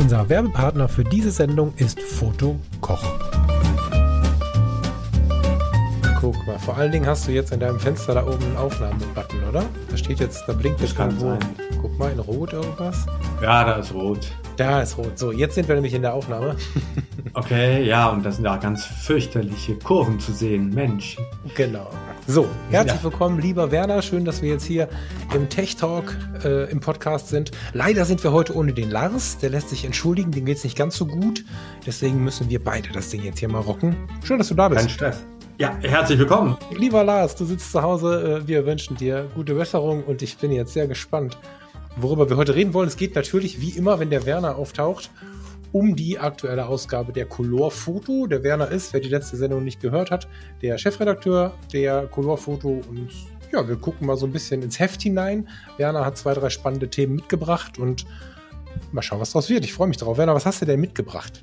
[0.00, 3.04] Unser Werbepartner für diese Sendung ist Foto Koch.
[6.18, 9.44] Guck mal, vor allen Dingen hast du jetzt in deinem Fenster da oben einen Aufnahmebutton,
[9.46, 9.66] oder?
[9.90, 11.38] Da steht jetzt, da blinkt Das jetzt kann irgendwo.
[11.82, 13.04] Guck mal, in Rot irgendwas.
[13.42, 14.32] Ja, da ist rot.
[14.56, 15.18] Da ist Rot.
[15.18, 16.56] So, jetzt sind wir nämlich in der Aufnahme.
[17.34, 20.70] Okay, ja, und da sind ja ganz fürchterliche Kurven zu sehen.
[20.74, 21.18] Mensch.
[21.54, 21.90] Genau.
[22.30, 24.02] So, herzlich willkommen, lieber Werner.
[24.02, 24.88] Schön, dass wir jetzt hier
[25.34, 27.50] im Tech Talk äh, im Podcast sind.
[27.72, 29.38] Leider sind wir heute ohne den Lars.
[29.38, 31.44] Der lässt sich entschuldigen, dem geht's nicht ganz so gut.
[31.84, 33.96] Deswegen müssen wir beide das Ding jetzt hier mal rocken.
[34.22, 34.82] Schön, dass du da bist.
[34.82, 35.24] Kein Stress.
[35.58, 36.56] Ja, herzlich willkommen.
[36.70, 38.42] Lieber Lars, du sitzt zu Hause.
[38.44, 41.36] Äh, wir wünschen dir gute Besserung und ich bin jetzt sehr gespannt,
[41.96, 42.86] worüber wir heute reden wollen.
[42.86, 45.10] Es geht natürlich, wie immer, wenn der Werner auftaucht,
[45.72, 48.26] um die aktuelle Ausgabe der Color Foto.
[48.26, 50.28] Der Werner ist, wer die letzte Sendung nicht gehört hat,
[50.62, 53.10] der Chefredakteur der Color Foto und
[53.52, 55.48] ja, wir gucken mal so ein bisschen ins Heft hinein.
[55.76, 58.06] Werner hat zwei, drei spannende Themen mitgebracht und
[58.92, 59.64] mal schauen, was draus wird.
[59.64, 60.18] Ich freue mich drauf.
[60.18, 61.42] Werner, was hast du denn mitgebracht?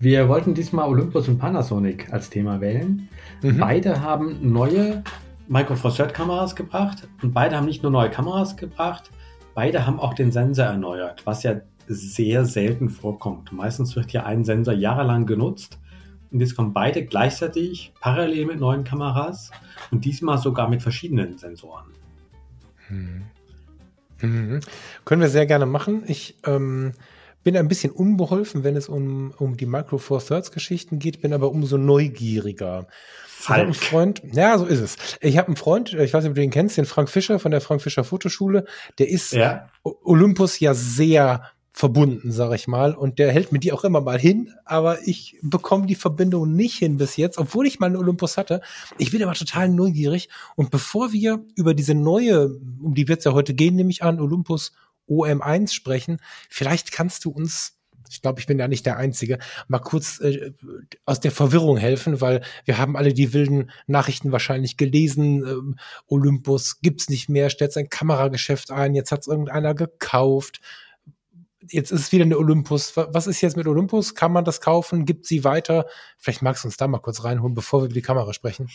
[0.00, 3.08] Wir wollten diesmal Olympus und Panasonic als Thema wählen.
[3.42, 3.58] Mhm.
[3.58, 5.02] Beide haben neue
[5.48, 9.10] Micro Four Third Kameras gebracht und beide haben nicht nur neue Kameras gebracht,
[9.54, 13.52] beide haben auch den Sensor erneuert, was ja sehr selten vorkommt.
[13.52, 15.78] Meistens wird ja ein Sensor jahrelang genutzt
[16.30, 19.50] und jetzt kommen beide gleichzeitig parallel mit neuen Kameras
[19.90, 21.92] und diesmal sogar mit verschiedenen Sensoren.
[24.20, 24.60] Mhm.
[25.04, 26.02] Können wir sehr gerne machen.
[26.06, 26.92] Ich ähm,
[27.44, 31.32] bin ein bisschen unbeholfen, wenn es um, um die Micro Four Thirds Geschichten geht, bin
[31.32, 32.88] aber umso neugieriger.
[33.40, 33.88] Ich habe einen Falk.
[33.90, 34.96] Freund, ja, so ist es.
[35.20, 37.52] Ich habe einen Freund, ich weiß nicht, ob du den kennst, den Frank Fischer von
[37.52, 38.64] der Frank Fischer Fotoschule.
[38.98, 41.42] Der ist Ja, Olympus ja sehr
[41.78, 42.92] verbunden, sag ich mal.
[42.92, 46.74] Und der hält mir die auch immer mal hin, aber ich bekomme die Verbindung nicht
[46.74, 48.62] hin bis jetzt, obwohl ich mal einen Olympus hatte.
[48.98, 50.28] Ich bin aber total neugierig.
[50.56, 52.48] Und bevor wir über diese neue,
[52.82, 54.72] um die wird es ja heute gehen, nehme ich an, Olympus
[55.08, 56.18] OM1 sprechen,
[56.48, 57.76] vielleicht kannst du uns
[58.10, 60.52] ich glaube, ich bin ja nicht der Einzige, mal kurz äh,
[61.04, 65.46] aus der Verwirrung helfen, weil wir haben alle die wilden Nachrichten wahrscheinlich gelesen.
[65.46, 70.62] Ähm, Olympus gibt's nicht mehr, stellt sein Kamerageschäft ein, jetzt hat's irgendeiner gekauft.
[71.70, 72.96] Jetzt ist es wieder eine Olympus.
[72.96, 74.14] Wa- Was ist jetzt mit Olympus?
[74.14, 75.04] Kann man das kaufen?
[75.04, 75.86] Gibt sie weiter?
[76.16, 78.68] Vielleicht magst du uns da mal kurz reinholen, bevor wir über die Kamera sprechen.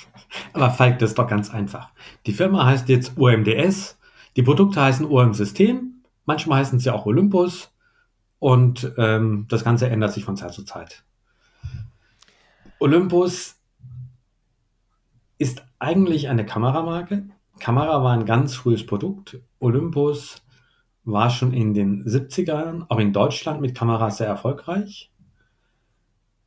[0.53, 1.91] aber Falk, das ist doch ganz einfach.
[2.25, 3.97] Die Firma heißt jetzt OMDS,
[4.35, 7.71] die Produkte heißen OM System, manchmal heißen sie auch Olympus
[8.39, 11.03] und ähm, das Ganze ändert sich von Zeit zu Zeit.
[12.79, 13.55] Olympus
[15.37, 17.23] ist eigentlich eine Kameramarke.
[17.59, 19.39] Kamera war ein ganz frühes Produkt.
[19.59, 20.42] Olympus
[21.05, 25.11] war schon in den 70ern, auch in Deutschland mit Kameras sehr erfolgreich.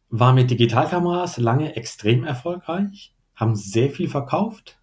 [0.09, 4.79] War mit Digitalkameras lange extrem erfolgreich, haben sehr viel verkauft,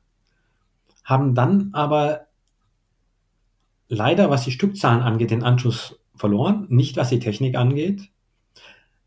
[1.03, 2.27] haben dann aber
[3.87, 8.09] leider, was die Stückzahlen angeht, den Anschluss verloren, nicht was die Technik angeht,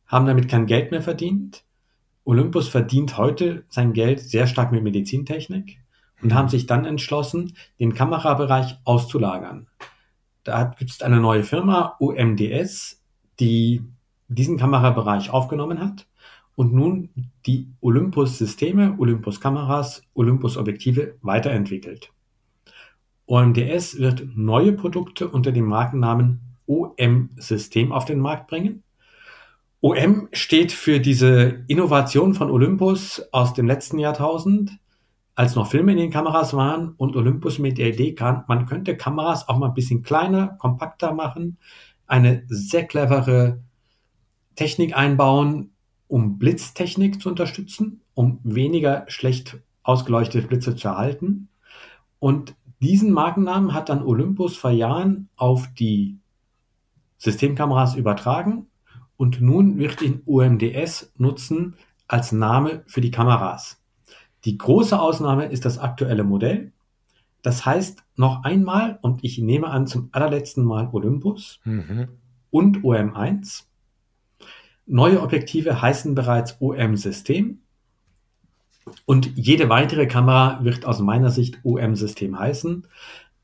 [0.07, 1.65] haben damit kein Geld mehr verdient.
[2.25, 5.79] Olympus verdient heute sein Geld sehr stark mit Medizintechnik
[6.23, 9.69] und haben sich dann entschlossen, den Kamerabereich auszulagern.
[10.47, 13.03] Da gibt es eine neue Firma, OMDS,
[13.41, 13.83] die
[14.29, 16.07] diesen Kamerabereich aufgenommen hat
[16.55, 17.09] und nun
[17.47, 22.13] die Olympus-Systeme, Olympus-Kameras, Olympus-Objektive weiterentwickelt.
[23.27, 28.85] OMDS wird neue Produkte unter dem Markennamen OM-System auf den Markt bringen.
[29.81, 34.79] OM steht für diese Innovation von Olympus aus dem letzten Jahrtausend,
[35.37, 38.97] als noch Filme in den Kameras waren und Olympus mit der Idee kam, man könnte
[38.97, 41.59] Kameras auch mal ein bisschen kleiner, kompakter machen,
[42.07, 43.63] eine sehr clevere
[44.55, 45.73] Technik einbauen,
[46.09, 51.49] um Blitztechnik zu unterstützen, um weniger schlecht ausgeleuchtete Blitze zu erhalten.
[52.19, 56.19] Und diesen Markennamen hat dann Olympus vor Jahren auf die
[57.19, 58.69] Systemkameras übertragen
[59.19, 61.75] und nun wird ihn OMDS nutzen
[62.09, 63.83] als Name für die Kameras.
[64.45, 66.73] Die große Ausnahme ist das aktuelle Modell.
[67.43, 72.09] Das heißt noch einmal, und ich nehme an zum allerletzten Mal Olympus Mhm.
[72.51, 73.65] und OM1.
[74.87, 77.59] Neue Objektive heißen bereits OM-System.
[79.05, 82.87] Und jede weitere Kamera wird aus meiner Sicht OM-System heißen.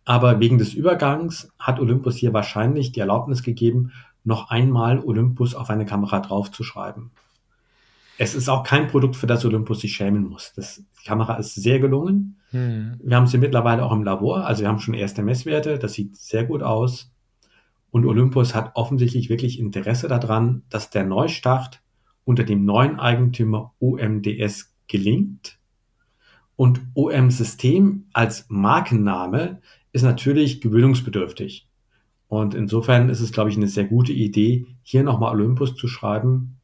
[0.04, 3.92] Aber wegen des Übergangs hat Olympus hier wahrscheinlich die Erlaubnis gegeben,
[4.24, 7.10] noch einmal Olympus auf eine Kamera draufzuschreiben.
[8.18, 10.52] Es ist auch kein Produkt, für das Olympus sich schämen muss.
[10.54, 12.40] Das, die Kamera ist sehr gelungen.
[12.50, 13.00] Hm.
[13.02, 16.16] Wir haben sie mittlerweile auch im Labor, also wir haben schon erste Messwerte, das sieht
[16.16, 17.10] sehr gut aus.
[17.90, 21.82] Und Olympus hat offensichtlich wirklich Interesse daran, dass der Neustart
[22.24, 25.58] unter dem neuen Eigentümer OMDS gelingt.
[26.56, 29.60] Und OM-System als Markenname
[29.92, 31.68] ist natürlich gewöhnungsbedürftig.
[32.28, 36.60] Und insofern ist es, glaube ich, eine sehr gute Idee, hier nochmal Olympus zu schreiben,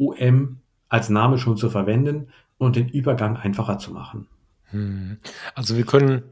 [0.00, 0.58] OM
[0.88, 4.26] als Name schon zu verwenden und den Übergang einfacher zu machen.
[4.70, 5.18] Hm.
[5.54, 6.22] Also wir können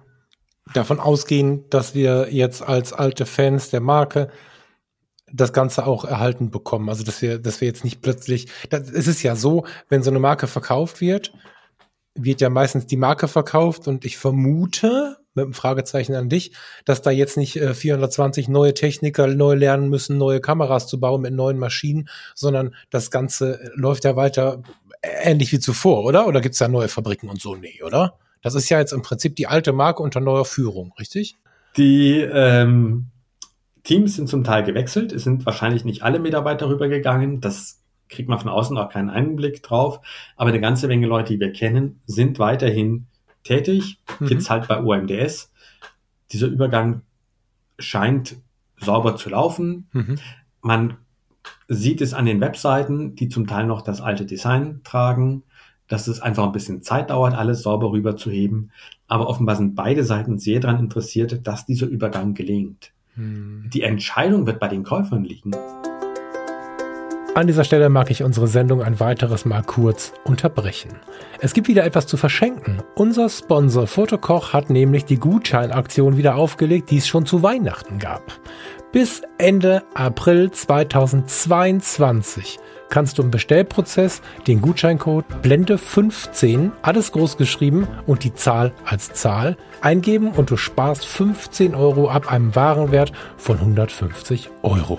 [0.75, 4.31] davon ausgehen, dass wir jetzt als alte Fans der Marke
[5.33, 6.89] das Ganze auch erhalten bekommen.
[6.89, 10.11] Also dass wir, dass wir jetzt nicht plötzlich, das, es ist ja so, wenn so
[10.11, 11.33] eine Marke verkauft wird,
[12.15, 16.53] wird ja meistens die Marke verkauft und ich vermute, mit einem Fragezeichen an dich,
[16.85, 21.23] dass da jetzt nicht äh, 420 neue Techniker neu lernen müssen, neue Kameras zu bauen
[21.23, 24.63] mit neuen Maschinen, sondern das Ganze läuft ja weiter
[25.03, 26.27] ähnlich wie zuvor, oder?
[26.27, 27.57] Oder gibt's da neue Fabriken und so?
[27.57, 28.19] Nee, oder?
[28.43, 31.37] Das ist ja jetzt im Prinzip die alte Marke unter neuer Führung, richtig?
[31.77, 33.07] Die ähm,
[33.85, 35.13] Teams sind zum Teil gewechselt.
[35.13, 37.41] Es sind wahrscheinlich nicht alle Mitarbeiter rübergegangen.
[37.41, 40.01] Das kriegt man von außen auch keinen Einblick drauf.
[40.37, 43.07] Aber eine ganze Menge Leute, die wir kennen, sind weiterhin
[43.45, 43.99] tätig.
[44.21, 44.27] Mhm.
[44.29, 45.53] Jetzt halt bei OMDS.
[46.33, 47.03] Dieser Übergang
[47.79, 48.37] scheint
[48.79, 49.89] sauber zu laufen.
[49.93, 50.19] Mhm.
[50.61, 50.97] Man
[51.69, 55.43] sieht es an den Webseiten, die zum Teil noch das alte Design tragen
[55.89, 58.71] dass es einfach ein bisschen Zeit dauert, alles sauber rüberzuheben.
[59.09, 62.93] Aber offenbar sind beide Seiten sehr daran interessiert, dass dieser Übergang gelingt.
[63.15, 63.69] Hm.
[63.73, 65.53] Die Entscheidung wird bei den Käufern liegen.
[67.39, 70.97] An dieser Stelle mag ich unsere Sendung ein weiteres Mal kurz unterbrechen.
[71.39, 72.83] Es gibt wieder etwas zu verschenken.
[72.97, 78.41] Unser Sponsor Fotokoch hat nämlich die Gutscheinaktion wieder aufgelegt, die es schon zu Weihnachten gab.
[78.91, 82.59] Bis Ende April 2022
[82.89, 89.57] kannst du im Bestellprozess den Gutscheincode Blende15, alles groß geschrieben und die Zahl als Zahl
[89.81, 94.99] eingeben und du sparst 15 Euro ab einem Warenwert von 150 Euro.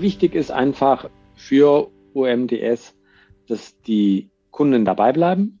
[0.00, 2.96] Wichtig ist einfach für OMDS,
[3.46, 5.60] dass die Kunden dabei bleiben.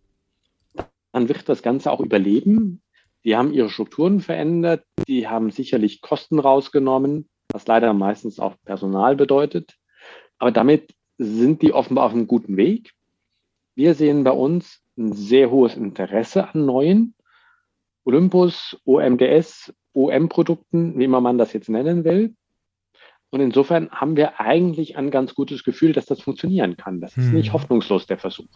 [1.12, 2.82] Dann wird das Ganze auch überleben.
[3.24, 9.16] Die haben ihre Strukturen verändert, die haben sicherlich Kosten rausgenommen, was leider meistens auch Personal
[9.16, 9.74] bedeutet.
[10.38, 12.92] Aber damit sind die offenbar auf einem guten Weg.
[13.74, 17.14] Wir sehen bei uns ein sehr hohes Interesse an neuen
[18.04, 22.36] Olympus, OMDS, OM-Produkten, wie immer man das jetzt nennen will.
[23.30, 27.00] Und insofern haben wir eigentlich ein ganz gutes Gefühl, dass das funktionieren kann.
[27.00, 27.34] Das ist hm.
[27.34, 28.46] nicht hoffnungslos der Versuch.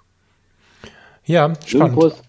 [1.24, 1.96] Ja, spannend.
[1.98, 2.22] Olympus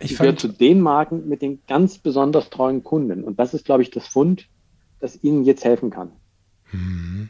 [0.00, 3.24] ich gehört zu den Marken mit den ganz besonders treuen Kunden.
[3.24, 4.48] Und das ist, glaube ich, das Fund,
[5.00, 6.12] das Ihnen jetzt helfen kann.
[6.70, 7.28] Hm.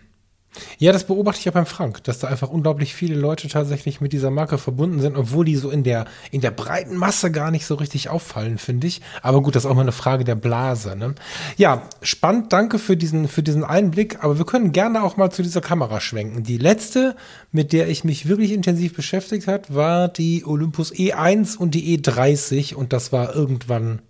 [0.78, 4.12] Ja, das beobachte ich ja beim Frank, dass da einfach unglaublich viele Leute tatsächlich mit
[4.12, 7.66] dieser Marke verbunden sind, obwohl die so in der, in der breiten Masse gar nicht
[7.66, 9.00] so richtig auffallen, finde ich.
[9.23, 10.96] Aber gut, das ist auch mal eine Frage der Blase.
[10.96, 11.14] Ne?
[11.56, 15.42] Ja, spannend, danke für diesen, für diesen Einblick, aber wir können gerne auch mal zu
[15.42, 16.44] dieser Kamera schwenken.
[16.44, 17.16] Die letzte,
[17.50, 22.75] mit der ich mich wirklich intensiv beschäftigt hat, war die Olympus E1 und die E30
[22.75, 24.02] und das war irgendwann,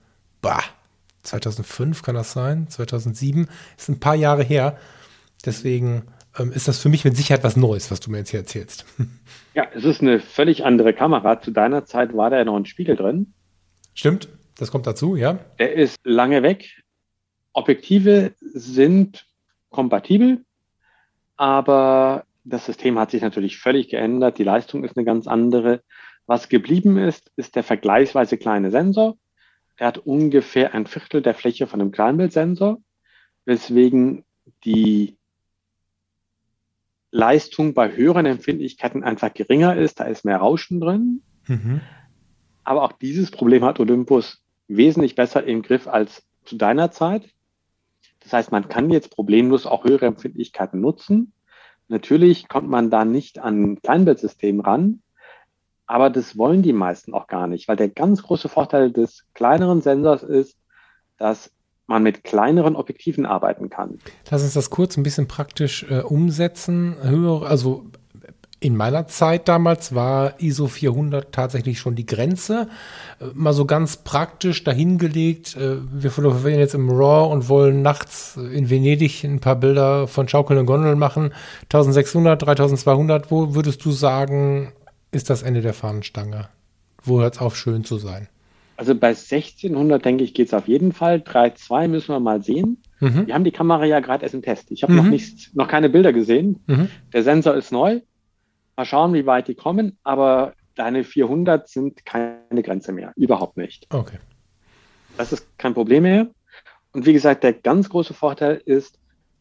[0.43, 0.63] bah,
[1.23, 3.49] 2005 kann das sein, 2007,
[3.79, 4.77] ist ein paar Jahre her.
[5.45, 6.03] Deswegen
[6.39, 8.85] ähm, ist das für mich mit Sicherheit was Neues, was du mir jetzt hier erzählst.
[9.55, 11.41] Ja, es ist eine völlig andere Kamera.
[11.41, 13.35] Zu deiner Zeit war da ja noch ein Spiegel drin.
[13.95, 15.39] Stimmt, das kommt dazu, ja.
[15.59, 16.83] Er ist lange weg.
[17.53, 19.27] Objektive sind
[19.71, 20.45] kompatibel,
[21.37, 24.39] aber das System hat sich natürlich völlig geändert.
[24.39, 25.83] Die Leistung ist eine ganz andere.
[26.27, 29.17] Was geblieben ist, ist der vergleichsweise kleine Sensor.
[29.77, 32.79] Er hat ungefähr ein Viertel der Fläche von einem Kleinbildsensor,
[33.45, 34.25] weswegen
[34.65, 35.17] die
[37.15, 41.23] Leistung bei höheren Empfindlichkeiten einfach geringer ist, da ist mehr Rauschen drin.
[41.47, 41.81] Mhm.
[42.65, 47.31] Aber auch dieses Problem hat Olympus wesentlich besser im Griff als zu deiner Zeit.
[48.19, 51.33] Das heißt, man kann jetzt problemlos auch höhere Empfindlichkeiten nutzen.
[51.87, 55.01] Natürlich kommt man da nicht an ein Kleinbildsystem ran,
[55.87, 59.83] aber das wollen die meisten auch gar nicht, weil der ganz große Vorteil des kleineren
[59.83, 60.59] Sensors ist,
[61.17, 61.54] dass
[61.87, 63.99] man mit kleineren Objektiven arbeiten kann.
[64.31, 66.97] Lass uns das kurz ein bisschen praktisch äh, umsetzen.
[67.03, 67.87] Höhere, also
[68.65, 72.69] in meiner Zeit damals war ISO 400 tatsächlich schon die Grenze.
[73.21, 75.57] Äh, mal so ganz praktisch dahingelegt.
[75.57, 80.29] Äh, wir fotografieren jetzt im RAW und wollen nachts in Venedig ein paar Bilder von
[80.29, 81.35] schaukelnden Gondeln machen.
[81.65, 83.31] 1600, 3200.
[83.31, 84.73] Wo würdest du sagen,
[85.11, 86.49] ist das Ende der Fahnenstange?
[87.03, 88.29] Wo hört es auf, schön zu sein?
[88.77, 91.19] Also bei 1600, denke ich, geht es auf jeden Fall.
[91.19, 92.83] 3.2 müssen wir mal sehen.
[93.01, 93.27] Mhm.
[93.27, 94.71] Wir haben die Kamera ja gerade erst im Test.
[94.71, 94.99] Ich habe mhm.
[94.99, 96.63] noch, nicht, noch keine Bilder gesehen.
[96.67, 96.89] Mhm.
[97.13, 98.01] Der Sensor ist neu.
[98.77, 99.99] Mal schauen, wie weit die kommen.
[100.03, 103.13] Aber deine 400 sind keine Grenze mehr.
[103.17, 103.87] Überhaupt nicht.
[103.91, 104.19] Okay.
[105.17, 106.29] Das ist kein Problem mehr.
[106.93, 108.99] Und wie gesagt, der ganz große Vorteil ist,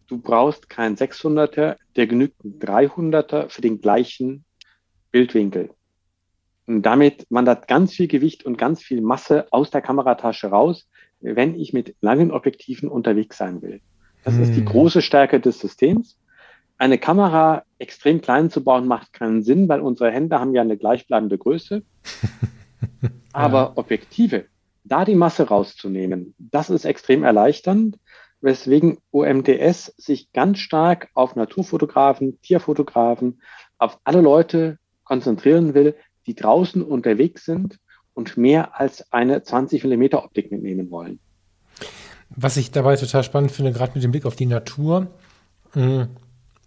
[0.08, 4.46] du brauchst keinen 600er, der genügt ein 300er für den gleichen
[5.12, 5.70] Bildwinkel.
[6.66, 10.88] Und damit wandert ganz viel Gewicht und ganz viel Masse aus der Kameratasche raus,
[11.20, 13.82] wenn ich mit langen Objektiven unterwegs sein will.
[14.24, 14.44] Das hm.
[14.44, 14.66] ist die hm.
[14.66, 16.18] große Stärke des Systems.
[16.78, 20.78] Eine Kamera extrem klein zu bauen macht keinen Sinn, weil unsere Hände haben ja eine
[20.78, 21.84] gleichbleibende Größe.
[23.34, 23.72] Aber ja.
[23.76, 24.46] Objektive,
[24.84, 27.98] da die Masse rauszunehmen, das ist extrem erleichternd,
[28.42, 33.42] weswegen OMDS sich ganz stark auf Naturfotografen, Tierfotografen,
[33.78, 35.96] auf alle Leute konzentrieren will,
[36.28, 37.80] die draußen unterwegs sind
[38.14, 41.20] und mehr als eine 20 mm Optik mitnehmen wollen.
[42.30, 45.08] Was ich dabei total spannend finde, gerade mit dem Blick auf die Natur,
[45.74, 46.08] hm,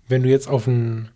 [0.09, 1.11] wenn du jetzt auf einen,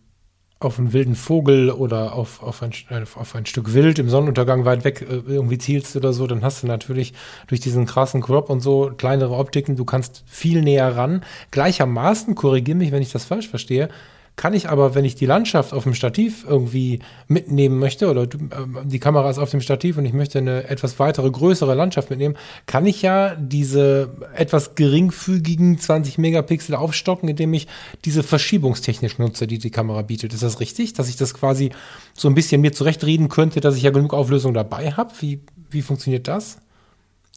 [0.58, 2.72] auf einen wilden Vogel oder auf, auf, ein,
[3.14, 6.62] auf ein Stück Wild im Sonnenuntergang weit weg äh, irgendwie zielst oder so, dann hast
[6.62, 7.14] du natürlich
[7.46, 11.24] durch diesen krassen Crop und so kleinere Optiken, du kannst viel näher ran.
[11.50, 13.88] Gleichermaßen, korrigiere mich, wenn ich das falsch verstehe,
[14.36, 18.78] kann ich aber, wenn ich die Landschaft auf dem Stativ irgendwie mitnehmen möchte oder ähm,
[18.84, 22.36] die Kamera ist auf dem Stativ und ich möchte eine etwas weitere, größere Landschaft mitnehmen,
[22.66, 27.66] kann ich ja diese etwas geringfügigen 20 Megapixel aufstocken, indem ich
[28.04, 30.32] diese Verschiebungstechnik nutze, die die Kamera bietet.
[30.32, 31.70] Ist das richtig, dass ich das quasi
[32.14, 35.12] so ein bisschen mir zurechtreden könnte, dass ich ja genug Auflösung dabei habe?
[35.20, 36.58] Wie, wie funktioniert das?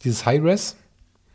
[0.04, 0.78] Dieses High-Res?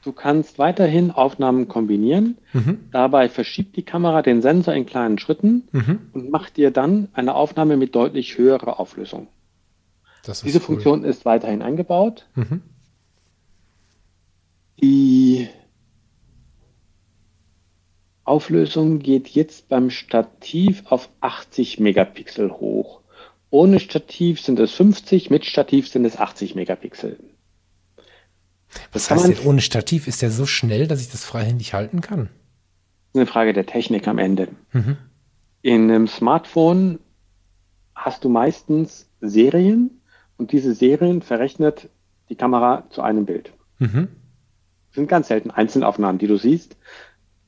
[0.09, 2.39] Du kannst weiterhin Aufnahmen kombinieren.
[2.55, 2.89] Mhm.
[2.93, 5.99] Dabei verschiebt die Kamera den Sensor in kleinen Schritten mhm.
[6.15, 9.29] und macht dir dann eine Aufnahme mit deutlich höherer Auflösung.
[10.27, 10.65] Diese cool.
[10.65, 12.27] Funktion ist weiterhin eingebaut.
[12.37, 12.63] Mhm.
[14.81, 15.49] Die
[18.25, 23.03] Auflösung geht jetzt beim Stativ auf 80 Megapixel hoch.
[23.51, 27.19] Ohne Stativ sind es 50, mit Stativ sind es 80 Megapixel.
[28.93, 32.29] Was heißt denn, ohne Stativ ist der so schnell, dass ich das freihändig halten kann?
[33.15, 34.49] Eine Frage der Technik am Ende.
[34.73, 34.97] Mhm.
[35.63, 37.01] In einem Smartphone
[37.95, 40.03] hast du meistens Serien
[40.37, 41.89] und diese Serien verrechnet
[42.29, 43.53] die Kamera zu einem Bild.
[43.79, 44.09] Mhm.
[44.89, 46.77] Das sind ganz selten Einzelaufnahmen, die du siehst.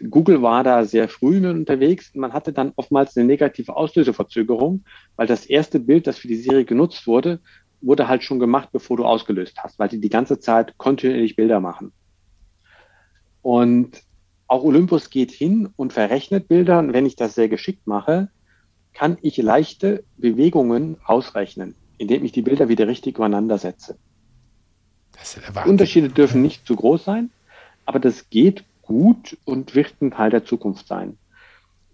[0.09, 2.15] Google war da sehr früh unterwegs.
[2.15, 4.85] Man hatte dann oftmals eine negative Auslöseverzögerung,
[5.17, 7.41] weil das erste Bild, das für die Serie genutzt wurde,
[7.81, 11.61] wurde halt schon gemacht, bevor du ausgelöst hast, weil die die ganze Zeit kontinuierlich Bilder
[11.61, 11.93] machen.
[13.43, 14.03] Und
[14.47, 16.79] auch Olympus geht hin und verrechnet Bilder.
[16.79, 18.29] Und wenn ich das sehr geschickt mache,
[18.93, 23.97] kann ich leichte Bewegungen ausrechnen, indem ich die Bilder wieder richtig übereinander setze.
[25.67, 27.31] Unterschiede dürfen nicht zu groß sein,
[27.85, 31.17] aber das geht gut und wird ein Teil der Zukunft sein.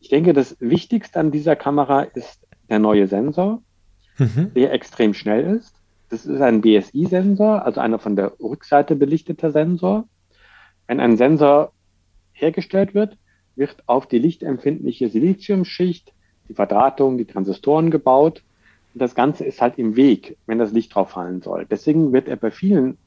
[0.00, 3.60] Ich denke, das Wichtigste an dieser Kamera ist der neue Sensor,
[4.18, 4.52] mhm.
[4.54, 5.74] der extrem schnell ist.
[6.08, 10.08] Das ist ein BSI-Sensor, also einer von der Rückseite belichteter Sensor.
[10.86, 11.72] Wenn ein Sensor
[12.32, 13.16] hergestellt wird,
[13.56, 16.12] wird auf die lichtempfindliche Siliziumschicht
[16.48, 18.44] die Verdrahtung, die Transistoren gebaut.
[18.94, 21.66] Und das Ganze ist halt im Weg, wenn das Licht drauf fallen soll.
[21.68, 22.98] Deswegen wird er bei vielen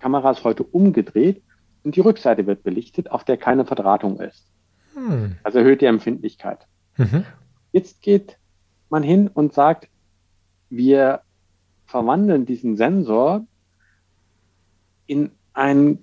[0.00, 1.42] Kameras heute umgedreht
[1.82, 4.46] und die Rückseite wird belichtet, auf der keine Verdrahtung ist.
[4.94, 5.36] Hm.
[5.42, 6.66] Also erhöht die Empfindlichkeit.
[6.96, 7.24] Mhm.
[7.72, 8.38] Jetzt geht
[8.90, 9.88] man hin und sagt,
[10.70, 11.22] wir
[11.86, 13.46] verwandeln diesen Sensor
[15.06, 15.98] in ein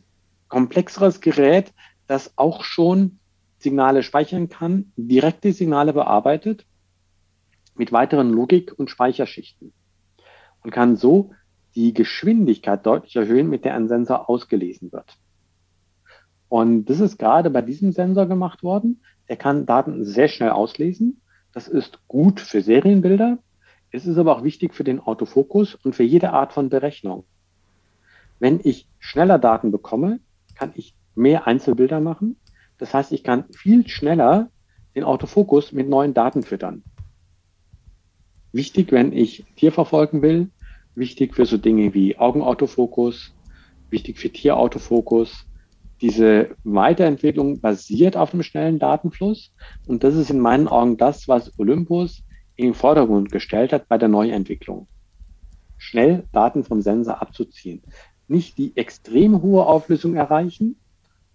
[0.48, 1.74] komplexeres Gerät,
[2.08, 3.20] das auch schon
[3.58, 6.66] Signale speichern kann, direkt die Signale bearbeitet
[7.76, 9.74] mit weiteren Logik- und Speicherschichten
[10.64, 11.32] und kann so
[11.76, 15.18] die Geschwindigkeit deutlich erhöhen, mit der ein Sensor ausgelesen wird.
[16.50, 19.02] Und das ist gerade bei diesem Sensor gemacht worden.
[19.30, 21.22] Der kann Daten sehr schnell auslesen.
[21.54, 23.38] Das ist gut für Serienbilder.
[23.92, 27.26] Es ist aber auch wichtig für den Autofokus und für jede Art von Berechnung.
[28.40, 30.20] Wenn ich schneller Daten bekomme,
[30.56, 32.38] kann ich mehr Einzelbilder machen.
[32.78, 34.50] Das heißt, ich kann viel schneller
[34.96, 36.84] den Autofokus mit neuen Daten füttern.
[38.54, 40.50] Wichtig, wenn ich Tier verfolgen will,
[40.96, 43.34] wichtig für so Dinge wie Augenautofokus,
[43.90, 45.46] wichtig für Tierautofokus,
[46.02, 49.54] diese Weiterentwicklung basiert auf einem schnellen Datenfluss.
[49.86, 52.24] Und das ist in meinen Augen das, was Olympus
[52.62, 54.88] in den Vordergrund gestellt hat bei der Neuentwicklung.
[55.78, 57.82] Schnell Daten vom Sensor abzuziehen.
[58.28, 60.76] Nicht die extrem hohe Auflösung erreichen.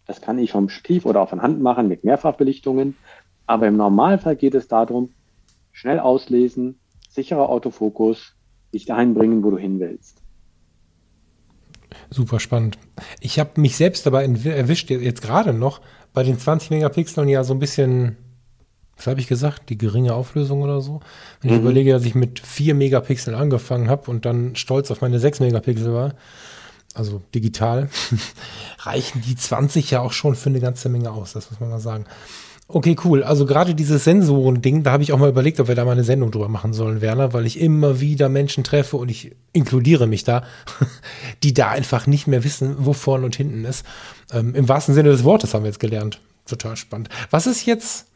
[0.06, 2.96] Das kann ich vom Stief oder auch von Hand machen mit Mehrfachbelichtungen.
[3.46, 5.10] Aber im Normalfall geht es darum,
[5.72, 6.78] schnell auslesen,
[7.08, 8.34] sicherer Autofokus,
[8.72, 10.22] dich dahin bringen, wo du hin willst.
[12.10, 12.78] Super spannend.
[13.20, 15.80] Ich habe mich selbst dabei erwischt, jetzt gerade noch,
[16.12, 18.16] bei den 20 Megapixeln ja so ein bisschen,
[18.96, 21.00] was habe ich gesagt, die geringe Auflösung oder so.
[21.40, 21.56] Wenn mhm.
[21.56, 25.40] ich überlege, dass ich mit 4 Megapixeln angefangen habe und dann stolz auf meine 6
[25.40, 26.14] Megapixel war,
[26.94, 27.90] also digital,
[28.78, 31.78] reichen die 20 ja auch schon für eine ganze Menge aus, das muss man mal
[31.78, 32.06] sagen.
[32.68, 33.22] Okay, cool.
[33.22, 36.02] Also gerade dieses Sensoren-Ding, da habe ich auch mal überlegt, ob wir da mal eine
[36.02, 40.24] Sendung drüber machen sollen, Werner, weil ich immer wieder Menschen treffe und ich inkludiere mich
[40.24, 40.42] da,
[41.44, 43.86] die da einfach nicht mehr wissen, wo vorne und hinten ist.
[44.32, 46.20] Ähm, Im wahrsten Sinne des Wortes haben wir jetzt gelernt.
[46.44, 47.08] Total spannend.
[47.30, 48.06] Was ist jetzt,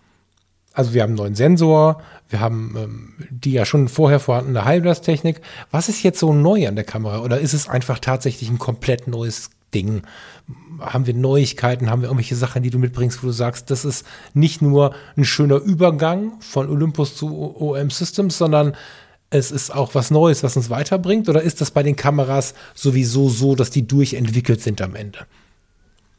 [0.73, 5.41] also wir haben einen neuen Sensor, wir haben ähm, die ja schon vorher vorhandene Heilblast-Technik.
[5.71, 7.23] Was ist jetzt so neu an der Kamera?
[7.23, 10.03] Oder ist es einfach tatsächlich ein komplett neues Ding?
[10.79, 11.91] Haben wir Neuigkeiten?
[11.91, 15.25] Haben wir irgendwelche Sachen, die du mitbringst, wo du sagst, das ist nicht nur ein
[15.25, 18.77] schöner Übergang von Olympus zu OM Systems, sondern
[19.31, 21.29] es ist auch was Neues, was uns weiterbringt?
[21.29, 25.27] Oder ist das bei den Kameras sowieso so, dass die durchentwickelt sind am Ende?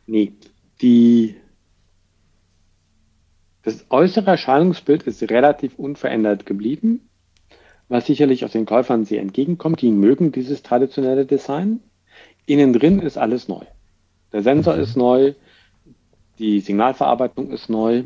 [0.08, 0.34] Nee,
[0.82, 1.36] die,
[3.64, 7.10] das äußere Erscheinungsbild ist relativ unverändert geblieben,
[7.90, 9.82] was sicherlich auch den Käufern sehr entgegenkommt.
[9.82, 11.82] Die mögen dieses traditionelle Design.
[12.46, 13.64] Innen drin ist alles neu.
[14.34, 15.34] Der Sensor ist neu,
[16.40, 18.04] die Signalverarbeitung ist neu.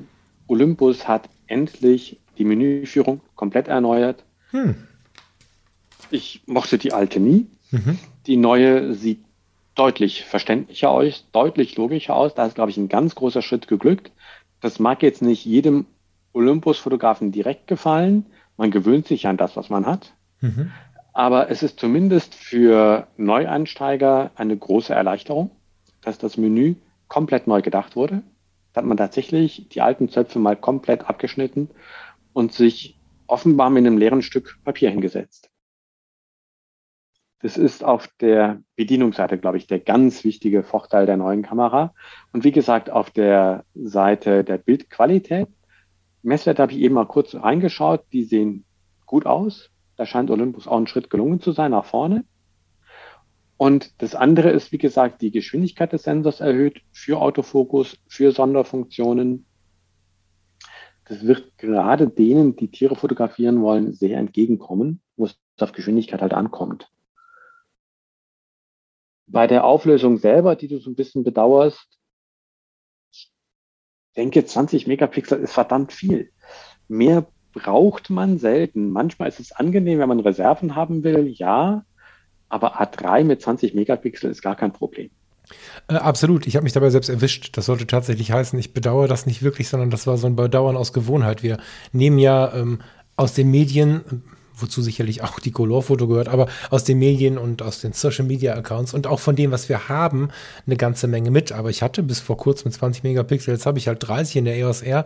[0.47, 4.23] Olympus hat endlich die Menüführung komplett erneuert.
[4.51, 4.75] Hm.
[6.11, 7.47] Ich mochte die alte nie.
[7.71, 7.97] Mhm.
[8.27, 9.23] Die neue sieht
[9.75, 12.33] deutlich verständlicher aus, deutlich logischer aus.
[12.35, 14.11] Da ist, glaube ich, ein ganz großer Schritt geglückt.
[14.61, 15.85] Das mag jetzt nicht jedem
[16.33, 18.25] Olympus-Fotografen direkt gefallen.
[18.57, 20.13] Man gewöhnt sich an das, was man hat.
[20.41, 20.71] Mhm.
[21.13, 25.51] Aber es ist zumindest für Neueinsteiger eine große Erleichterung,
[26.01, 26.75] dass das Menü
[27.07, 28.21] komplett neu gedacht wurde.
[28.73, 31.69] Da hat man tatsächlich die alten Zöpfe mal komplett abgeschnitten
[32.33, 35.49] und sich offenbar mit einem leeren Stück Papier hingesetzt.
[37.45, 41.93] Das ist auf der Bedienungsseite, glaube ich, der ganz wichtige Vorteil der neuen Kamera.
[42.33, 45.47] Und wie gesagt, auf der Seite der Bildqualität,
[46.23, 48.65] Messwerte habe ich eben mal kurz reingeschaut, die sehen
[49.05, 49.69] gut aus.
[49.95, 52.25] Da scheint Olympus auch ein Schritt gelungen zu sein nach vorne.
[53.57, 59.45] Und das andere ist, wie gesagt, die Geschwindigkeit des Sensors erhöht für Autofokus, für Sonderfunktionen.
[61.07, 66.33] Das wird gerade denen, die Tiere fotografieren wollen, sehr entgegenkommen, wo es auf Geschwindigkeit halt
[66.33, 66.89] ankommt.
[69.27, 71.87] Bei der Auflösung selber, die du so ein bisschen bedauerst,
[73.11, 73.31] ich
[74.15, 76.31] denke, 20 Megapixel ist verdammt viel.
[76.87, 78.91] Mehr braucht man selten.
[78.91, 81.83] Manchmal ist es angenehm, wenn man Reserven haben will, ja.
[82.49, 85.09] Aber A3 mit 20 Megapixel ist gar kein Problem.
[85.87, 86.47] Äh, absolut.
[86.47, 87.57] Ich habe mich dabei selbst erwischt.
[87.57, 90.77] Das sollte tatsächlich heißen, ich bedauere das nicht wirklich, sondern das war so ein Bedauern
[90.77, 91.43] aus Gewohnheit.
[91.43, 91.57] Wir
[91.91, 92.79] nehmen ja ähm,
[93.15, 94.23] aus den Medien,
[94.57, 99.07] wozu sicherlich auch die Color-Foto gehört, aber aus den Medien und aus den Social-Media-Accounts und
[99.07, 100.29] auch von dem, was wir haben,
[100.65, 101.51] eine ganze Menge mit.
[101.51, 104.55] Aber ich hatte bis vor kurzem 20 Megapixel, jetzt habe ich halt 30 in der
[104.55, 105.05] EOS R,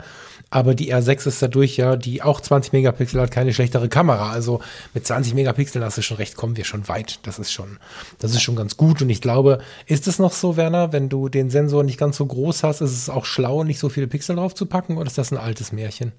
[0.49, 4.31] aber die R6 ist dadurch ja, die auch 20 Megapixel hat, keine schlechtere Kamera.
[4.31, 4.61] Also
[4.93, 7.19] mit 20 Megapixeln hast du schon recht, kommen wir schon weit.
[7.23, 7.77] Das ist schon,
[8.19, 9.01] das ist schon ganz gut.
[9.01, 12.25] Und ich glaube, ist es noch so, Werner, wenn du den Sensor nicht ganz so
[12.25, 15.17] groß hast, ist es auch schlau, nicht so viele Pixel drauf zu packen oder ist
[15.17, 16.11] das ein altes Märchen?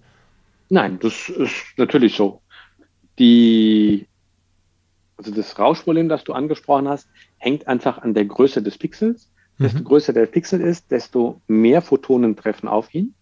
[0.68, 2.40] Nein, das ist natürlich so
[3.20, 4.08] die,
[5.16, 9.30] also das Rauschproblem, das du angesprochen hast, hängt einfach an der Größe des Pixels.
[9.58, 9.64] Mhm.
[9.64, 13.14] Desto größer der Pixel ist, desto mehr Photonen treffen auf ihn,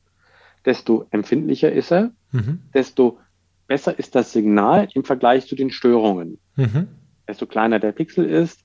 [0.64, 2.60] desto empfindlicher ist er, mhm.
[2.72, 3.18] desto
[3.66, 6.38] besser ist das Signal im Vergleich zu den Störungen.
[6.56, 6.88] Mhm.
[7.26, 8.64] Desto kleiner der Pixel ist,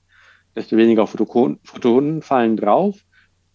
[0.54, 2.96] desto weniger Photonen fallen drauf,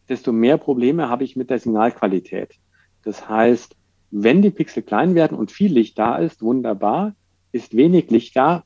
[0.10, 2.56] desto mehr Probleme habe ich mit der Signalqualität.
[3.04, 3.76] Das heißt,
[4.12, 7.15] wenn die Pixel klein werden und viel Licht da ist, wunderbar
[7.52, 8.64] ist wenig Licht da,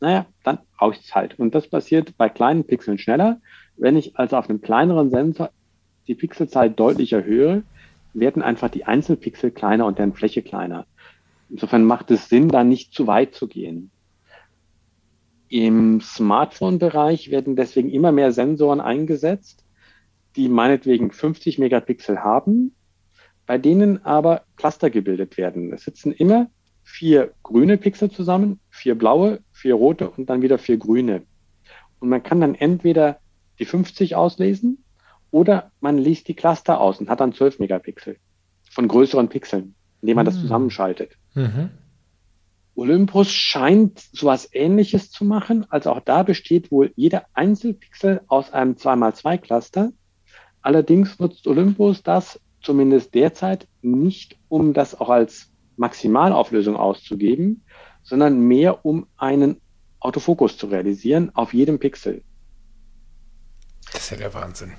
[0.00, 1.38] naja, dann brauche ich es halt.
[1.38, 3.40] Und das passiert bei kleinen Pixeln schneller.
[3.76, 5.50] Wenn ich also auf einem kleineren Sensor
[6.06, 7.62] die Pixelzahl deutlich erhöhe,
[8.12, 10.86] werden einfach die Einzelpixel kleiner und deren Fläche kleiner.
[11.48, 13.90] Insofern macht es Sinn, da nicht zu weit zu gehen.
[15.48, 19.64] Im Smartphone-Bereich werden deswegen immer mehr Sensoren eingesetzt,
[20.36, 22.74] die meinetwegen 50 Megapixel haben,
[23.46, 25.72] bei denen aber Cluster gebildet werden.
[25.72, 26.50] Es sitzen immer
[26.84, 31.22] vier grüne Pixel zusammen, vier blaue, vier rote und dann wieder vier grüne.
[32.00, 33.20] Und man kann dann entweder
[33.58, 34.78] die 50 auslesen
[35.30, 38.18] Oder man liest die Cluster aus und hat dann 12 Megapixel
[38.70, 40.40] von größeren Pixeln, indem man das Mhm.
[40.42, 41.18] zusammenschaltet.
[41.34, 41.70] Mhm.
[42.76, 45.66] Olympus scheint sowas ähnliches zu machen.
[45.70, 49.92] Also auch da besteht wohl jeder Einzelpixel aus einem 2x2 Cluster.
[50.62, 57.64] Allerdings nutzt Olympus das zumindest derzeit nicht, um das auch als Maximalauflösung auszugeben,
[58.02, 59.60] sondern mehr um einen
[60.00, 62.22] Autofokus zu realisieren auf jedem Pixel.
[63.92, 64.72] Das ist ja der Wahnsinn.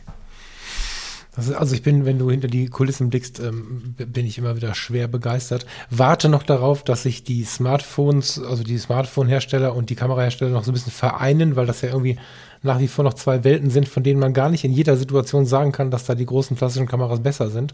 [1.37, 5.09] Also ich bin, wenn du hinter die Kulissen blickst, ähm, bin ich immer wieder schwer
[5.09, 5.65] begeistert.
[5.89, 10.71] Warte noch darauf, dass sich die Smartphones, also die Smartphone-Hersteller und die Kamerahersteller noch so
[10.71, 12.17] ein bisschen vereinen, weil das ja irgendwie
[12.61, 15.45] nach wie vor noch zwei Welten sind, von denen man gar nicht in jeder Situation
[15.45, 17.73] sagen kann, dass da die großen klassischen Kameras besser sind.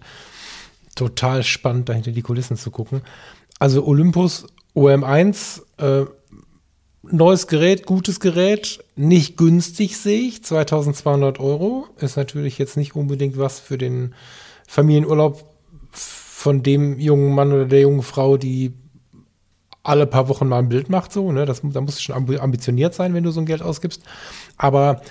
[1.01, 3.01] Total spannend, da hinter die Kulissen zu gucken.
[3.57, 6.05] Also Olympus OM1, äh,
[7.01, 11.87] neues Gerät, gutes Gerät, nicht günstig sehe ich, 2200 Euro.
[11.97, 14.13] Ist natürlich jetzt nicht unbedingt was für den
[14.67, 15.43] Familienurlaub
[15.91, 18.73] von dem jungen Mann oder der jungen Frau, die
[19.81, 21.47] alle paar Wochen mal ein Bild macht, so, ne?
[21.47, 24.03] Das, da musst du schon ambi- ambitioniert sein, wenn du so ein Geld ausgibst.
[24.55, 25.01] Aber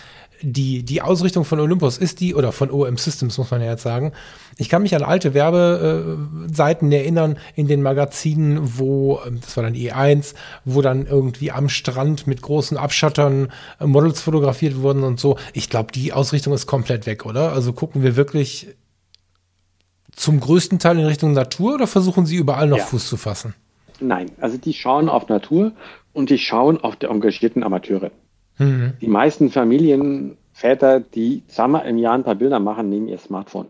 [0.43, 3.83] die, die Ausrichtung von Olympus ist die, oder von OM Systems, muss man ja jetzt
[3.83, 4.13] sagen.
[4.57, 9.75] Ich kann mich an alte Werbeseiten erinnern in den Magazinen, wo, ähm, das war dann
[9.75, 15.37] E1, wo dann irgendwie am Strand mit großen Abschattern äh, Models fotografiert wurden und so.
[15.53, 17.53] Ich glaube, die Ausrichtung ist komplett weg, oder?
[17.53, 18.69] Also gucken wir wirklich
[20.13, 22.85] zum größten Teil in Richtung Natur oder versuchen sie überall noch Ja.
[22.85, 23.55] Fuß zu fassen?
[24.01, 25.73] Nein, also die schauen auf Natur
[26.13, 28.11] und die schauen auf die engagierten Amateure.
[28.61, 28.93] Mhm.
[29.01, 33.69] Die meisten Familienväter, die zweimal im Jahr ein paar Bilder machen, nehmen ihr Smartphone.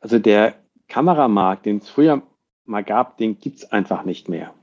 [0.00, 0.54] Also der
[0.88, 2.22] Kameramarkt, den es früher
[2.64, 4.54] mal gab, den gibt's einfach nicht mehr.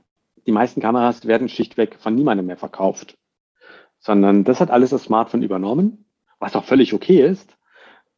[0.46, 3.16] Die meisten Kameras werden schlichtweg von niemandem mehr verkauft,
[3.98, 6.06] sondern das hat alles das Smartphone übernommen,
[6.38, 7.56] was auch völlig okay ist.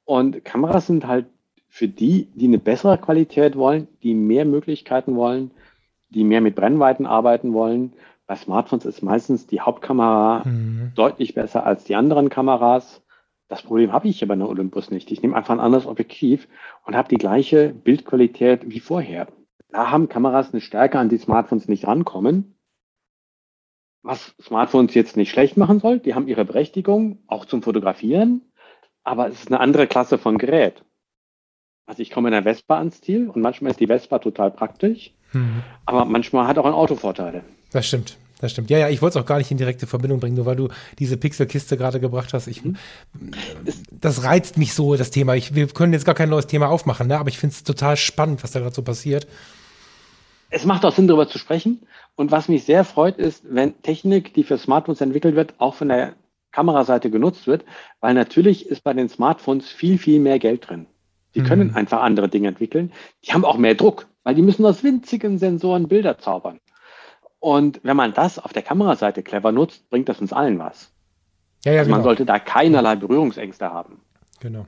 [0.05, 1.27] Und Kameras sind halt
[1.69, 5.51] für die, die eine bessere Qualität wollen, die mehr Möglichkeiten wollen,
[6.11, 7.95] die mehr mit Brennweiten arbeiten wollen.
[8.27, 10.93] Bei Smartphones ist meistens die Hauptkamera Mhm.
[10.95, 13.03] deutlich besser als die anderen Kameras.
[13.49, 15.13] Das Problem habe ich hier bei einer Olympus nicht.
[15.13, 16.49] Ich nehme einfach ein anderes Objektiv
[16.85, 19.29] und habe die gleiche Bildqualität wie vorher.
[19.69, 22.57] Da haben Kameras eine Stärke, an die Smartphones nicht rankommen.
[24.03, 28.43] Was Smartphones jetzt nicht schlecht machen soll, die haben ihre Berechtigung, auch zum Fotografieren,
[29.05, 30.85] aber es ist eine andere Klasse von Gerät.
[31.87, 35.16] Also ich komme in der Vespa ans Ziel und manchmal ist die Vespa total praktisch,
[35.33, 35.63] Mhm.
[35.85, 37.43] aber manchmal hat auch ein Auto Vorteile.
[37.73, 38.17] Das stimmt.
[38.39, 38.69] Das stimmt.
[38.69, 40.69] Ja, ja, ich wollte es auch gar nicht in direkte Verbindung bringen, nur weil du
[40.99, 42.47] diese Pixelkiste gerade gebracht hast.
[42.49, 42.63] Ich,
[43.91, 45.35] das reizt mich so, das Thema.
[45.35, 47.19] Ich, wir können jetzt gar kein neues Thema aufmachen, ne?
[47.19, 49.27] aber ich finde es total spannend, was da gerade so passiert.
[50.51, 51.81] es macht auch Sinn, darüber zu sprechen.
[52.15, 55.89] Und was mich sehr freut, ist, wenn Technik, die für Smartphones entwickelt wird, auch von
[55.89, 56.15] der
[56.53, 57.65] Kameraseite genutzt wird,
[58.01, 60.87] weil natürlich ist bei den Smartphones viel, viel mehr Geld drin.
[61.35, 61.47] Die Mhm.
[61.47, 62.93] können einfach andere Dinge entwickeln.
[63.27, 66.59] Die haben auch mehr Druck, weil die müssen aus winzigen Sensoren Bilder zaubern.
[67.39, 70.91] Und wenn man das auf der Kameraseite clever nutzt, bringt das uns allen was.
[71.65, 72.09] Ja, ja, Also man genau.
[72.09, 74.01] sollte da keinerlei Berührungsängste haben.
[74.41, 74.67] genau.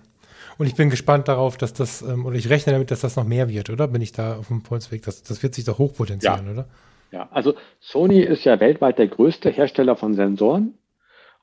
[0.59, 3.25] Und ich bin gespannt darauf, dass das, ähm, oder ich rechne damit, dass das noch
[3.25, 3.89] mehr wird, oder?
[3.89, 5.03] Bin ich da auf dem Pulsweg?
[5.03, 6.69] Das, das wird sich doch hochpotenzieren, oder?
[7.11, 10.75] Ja, also Sony ist ja weltweit der größte Hersteller von Sensoren.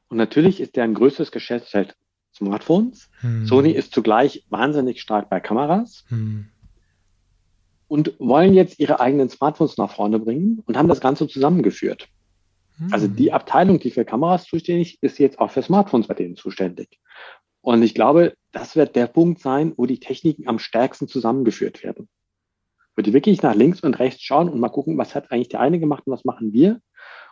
[0.08, 1.96] Und natürlich ist deren größtes Geschäftsfeld
[2.34, 3.10] Smartphones.
[3.22, 3.46] Hm.
[3.46, 6.48] Sony ist zugleich wahnsinnig stark bei Kameras Hm.
[7.88, 12.08] Und wollen jetzt ihre eigenen Smartphones nach vorne bringen und haben das Ganze zusammengeführt.
[12.78, 12.90] Hm.
[12.92, 17.00] Also die Abteilung, die für Kameras zuständig ist, jetzt auch für Smartphones bei denen zuständig.
[17.62, 22.08] Und ich glaube, das wird der Punkt sein, wo die Techniken am stärksten zusammengeführt werden.
[22.96, 25.62] Wo die wirklich nach links und rechts schauen und mal gucken, was hat eigentlich der
[25.62, 26.80] eine gemacht und was machen wir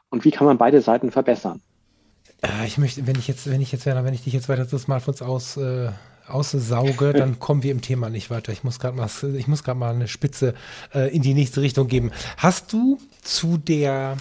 [0.09, 1.61] und wie kann man beide Seiten verbessern.
[2.41, 4.77] Äh, ich möchte, wenn ich jetzt, wenn ich jetzt, wenn ich dich jetzt weiter zu
[4.77, 5.91] Smartphones aus, äh,
[6.27, 8.51] aussauge, dann kommen wir im Thema nicht weiter.
[8.51, 10.53] Ich muss gerade mal, ich muss gerade mal eine Spitze
[10.93, 12.11] äh, in die nächste Richtung geben.
[12.37, 14.17] Hast du zu der,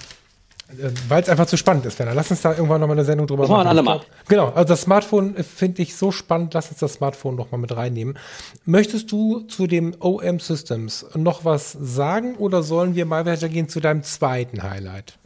[0.79, 3.27] äh, weil es einfach zu spannend ist, Werner, lass uns da irgendwann nochmal eine Sendung
[3.27, 3.99] drüber Das machen wir andermal.
[3.99, 7.59] glaub- Genau, also das Smartphone finde ich so spannend, lass uns das Smartphone noch mal
[7.59, 8.19] mit reinnehmen.
[8.65, 13.81] Möchtest du zu dem OM Systems noch was sagen oder sollen wir mal weitergehen zu
[13.81, 15.19] deinem zweiten Highlight?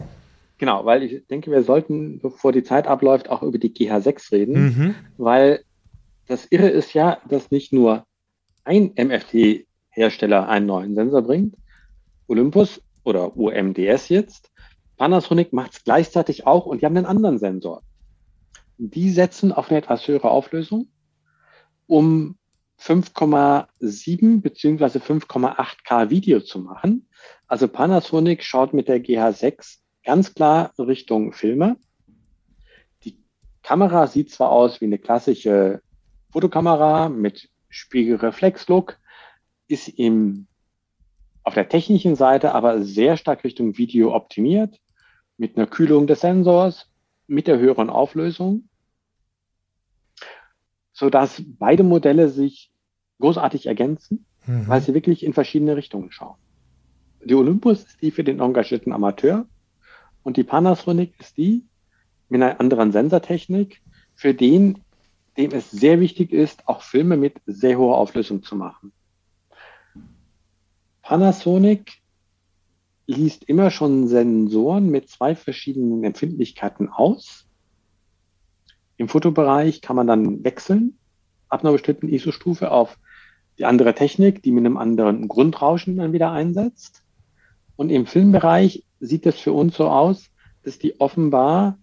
[0.59, 4.55] Genau, weil ich denke, wir sollten, bevor die Zeit abläuft, auch über die GH6 reden.
[4.65, 4.95] Mhm.
[5.19, 5.61] weil
[6.27, 8.07] das Irre ist ja, dass nicht nur
[8.65, 11.57] ein MFT-Hersteller einen neuen Sensor bringt,
[12.27, 14.51] Olympus oder OMDS jetzt,
[14.97, 17.83] Panasonic macht es gleichzeitig auch und die haben einen anderen Sensor.
[18.79, 20.89] Die setzen auf eine etwas höhere Auflösung,
[21.87, 22.37] um
[22.81, 27.09] 5,7 beziehungsweise 5,8K Video zu machen.
[27.47, 31.77] Also Panasonic schaut mit der GH6 ganz klar Richtung Filme.
[33.05, 33.19] Die
[33.63, 35.81] Kamera sieht zwar aus wie eine klassische
[36.31, 38.99] Fotokamera mit Spiegelreflexlook,
[39.69, 40.47] ist im,
[41.43, 44.81] auf der technischen Seite aber sehr stark Richtung Video optimiert,
[45.39, 46.89] mit einer Kühlung des Sensors,
[47.27, 48.69] mit der höheren Auflösung,
[50.93, 52.71] sodass beide Modelle sich
[53.19, 54.69] großartig ergänzen, Mhm.
[54.69, 56.37] weil sie wirklich in verschiedene Richtungen schauen.
[57.25, 59.47] Die Olympus ist die für den engagierten Amateur
[60.23, 61.67] und die Panasonic ist die
[62.29, 63.83] mit einer anderen Sensortechnik,
[64.15, 64.85] für den,
[65.37, 68.93] dem es sehr wichtig ist, auch Filme mit sehr hoher Auflösung zu machen.
[71.03, 71.93] Panasonic
[73.07, 77.47] liest immer schon Sensoren mit zwei verschiedenen Empfindlichkeiten aus.
[78.97, 80.99] Im Fotobereich kann man dann wechseln
[81.49, 82.99] ab einer bestimmten ISO-Stufe auf
[83.59, 87.05] die andere Technik, die mit einem anderen Grundrauschen dann wieder einsetzt.
[87.77, 90.31] Und im Filmbereich sieht es für uns so aus,
[90.63, 91.79] dass die offenbar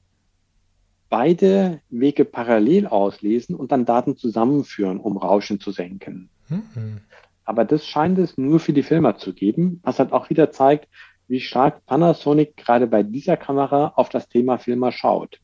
[1.13, 6.30] beide Wege parallel auslesen und dann Daten zusammenführen, um Rauschen zu senken.
[6.49, 7.02] Mhm.
[7.45, 10.88] Aber das scheint es nur für die Filmer zu geben, was halt auch wieder zeigt,
[11.28, 15.39] wie stark Panasonic gerade bei dieser Kamera auf das Thema Filmer schaut.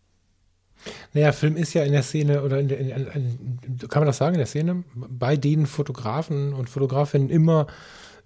[1.13, 4.17] Naja, Film ist ja in der Szene oder in der, in, in, kann man das
[4.17, 7.67] sagen, in der Szene, bei den Fotografen und Fotografinnen immer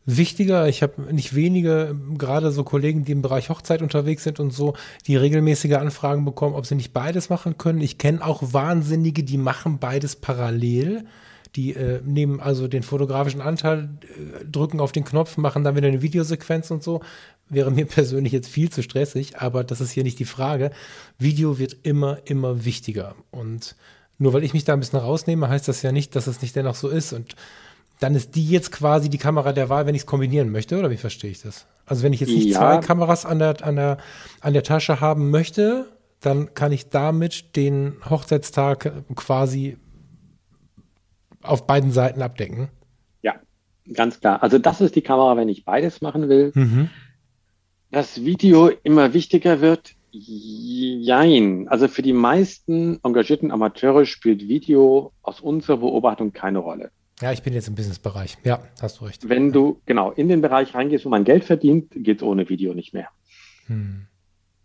[0.06, 0.68] wichtiger.
[0.68, 4.74] Ich habe nicht wenige, gerade so Kollegen, die im Bereich Hochzeit unterwegs sind und so,
[5.08, 7.82] die regelmäßige Anfragen bekommen, ob sie nicht beides machen können.
[7.82, 11.06] Ich kenne auch Wahnsinnige, die machen beides parallel.
[11.56, 15.88] Die äh, nehmen also den fotografischen Anteil, äh, drücken auf den Knopf, machen dann wieder
[15.88, 17.02] eine Videosequenz und so.
[17.50, 20.72] Wäre mir persönlich jetzt viel zu stressig, aber das ist hier nicht die Frage.
[21.20, 23.16] Video wird immer, immer wichtiger.
[23.30, 23.76] Und
[24.18, 26.56] nur weil ich mich da ein bisschen rausnehme, heißt das ja nicht, dass es nicht
[26.56, 27.14] dennoch so ist.
[27.14, 27.36] Und
[28.00, 30.90] dann ist die jetzt quasi die Kamera der Wahl, wenn ich es kombinieren möchte, oder
[30.90, 31.68] wie verstehe ich das?
[31.86, 32.58] Also wenn ich jetzt nicht Ja.
[32.60, 33.98] zwei Kameras an der, an, der,
[34.42, 35.88] an der Tasche haben möchte,
[36.20, 39.78] dann kann ich damit den Hochzeitstag quasi
[41.42, 42.70] auf beiden Seiten abdecken.
[43.22, 43.36] Ja,
[43.94, 44.42] ganz klar.
[44.42, 46.52] Also das ist die Kamera, wenn ich beides machen will.
[46.56, 46.90] Mhm.
[47.92, 49.96] Das Video immer wichtiger wird.
[50.12, 51.68] Jein.
[51.68, 56.92] Also für die meisten engagierten Amateure spielt Video aus unserer Beobachtung keine Rolle.
[57.24, 58.38] Ja, ich bin jetzt im Businessbereich.
[58.44, 59.30] Ja, hast du recht.
[59.30, 62.94] Wenn du genau in den Bereich reingehst, wo man Geld verdient, geht's ohne Video nicht
[62.94, 63.08] mehr.
[63.68, 64.08] Hm.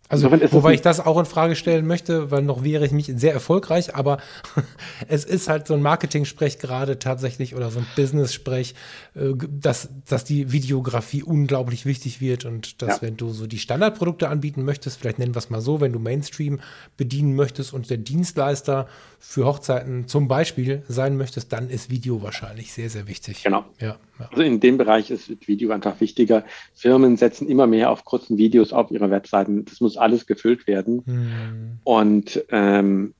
[0.08, 3.32] Also, wobei ich das auch in Frage stellen möchte, weil noch wäre ich mich sehr
[3.34, 4.18] erfolgreich, aber
[5.08, 8.74] es ist halt so ein Marketing-Sprech gerade tatsächlich oder so ein Business-Sprech,
[9.14, 13.02] äh, dass, dass die Videografie unglaublich wichtig wird und dass, Ja.
[13.02, 15.98] wenn du so die Standardprodukte anbieten möchtest, vielleicht nennen wir es mal so, wenn du
[15.98, 16.60] Mainstream
[16.96, 22.72] bedienen möchtest und der Dienstleister für Hochzeiten zum Beispiel sein möchtest, dann ist Video wahrscheinlich
[22.72, 23.42] sehr, sehr wichtig.
[23.42, 23.64] Genau.
[23.80, 24.28] Ja, ja.
[24.30, 26.44] Also in dem Bereich ist Video einfach wichtiger.
[26.74, 29.64] Firmen setzen immer mehr auf kurzen Videos auf ihre Webseiten.
[29.64, 31.02] Das muss alles gefüllt werden.
[31.06, 31.78] Hm.
[31.84, 33.14] Und ähm,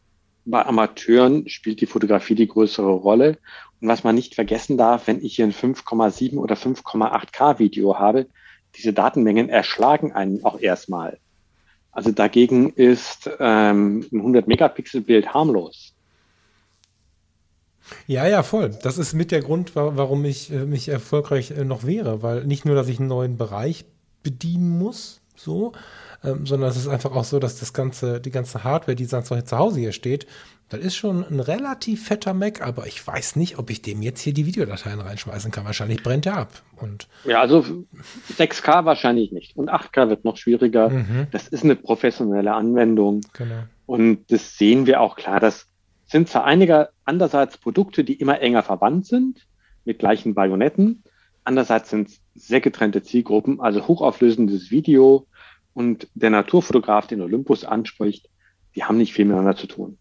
[0.44, 3.38] bei Amateuren spielt die Fotografie die größere Rolle.
[3.80, 8.26] Und was man nicht vergessen darf, wenn ich hier ein 5,7 oder 5,8K Video habe,
[8.76, 11.18] diese Datenmengen erschlagen einen auch erstmal.
[11.92, 15.94] Also dagegen ist ähm, ein 100 Megapixel Bild harmlos.
[18.06, 18.76] Ja, ja, voll.
[18.82, 22.44] Das ist mit der Grund, wa- warum ich äh, mich erfolgreich äh, noch wäre, weil
[22.44, 23.86] nicht nur, dass ich einen neuen Bereich
[24.22, 25.72] bedienen muss, so,
[26.24, 29.30] ähm, sondern es ist einfach auch so, dass das ganze, die ganze Hardware, die sonst
[29.30, 30.26] noch zu Hause hier steht,
[30.68, 34.20] das ist schon ein relativ fetter Mac, aber ich weiß nicht, ob ich dem jetzt
[34.20, 35.64] hier die Videodateien reinschmeißen kann.
[35.64, 36.62] Wahrscheinlich brennt er ab.
[36.76, 37.64] Und Ja, also
[38.36, 39.56] 6K wahrscheinlich nicht.
[39.56, 40.90] Und 8K wird noch schwieriger.
[40.90, 43.22] mhm, Das ist eine professionelle Anwendung.
[43.32, 43.62] genau.
[43.86, 45.40] Und das sehen wir auch klar.
[45.40, 45.66] Das
[46.04, 49.46] sind zwar einige andererseits Produkte, die immer enger verwandt sind,
[49.86, 51.02] mit gleichen Bajonetten.
[51.44, 55.26] Andererseits sind es sehr getrennte Zielgruppen, also hochauflösendes Video
[55.74, 58.28] und der Naturfotograf, den Olympus anspricht,
[58.74, 59.98] die haben nicht viel miteinander zu tun.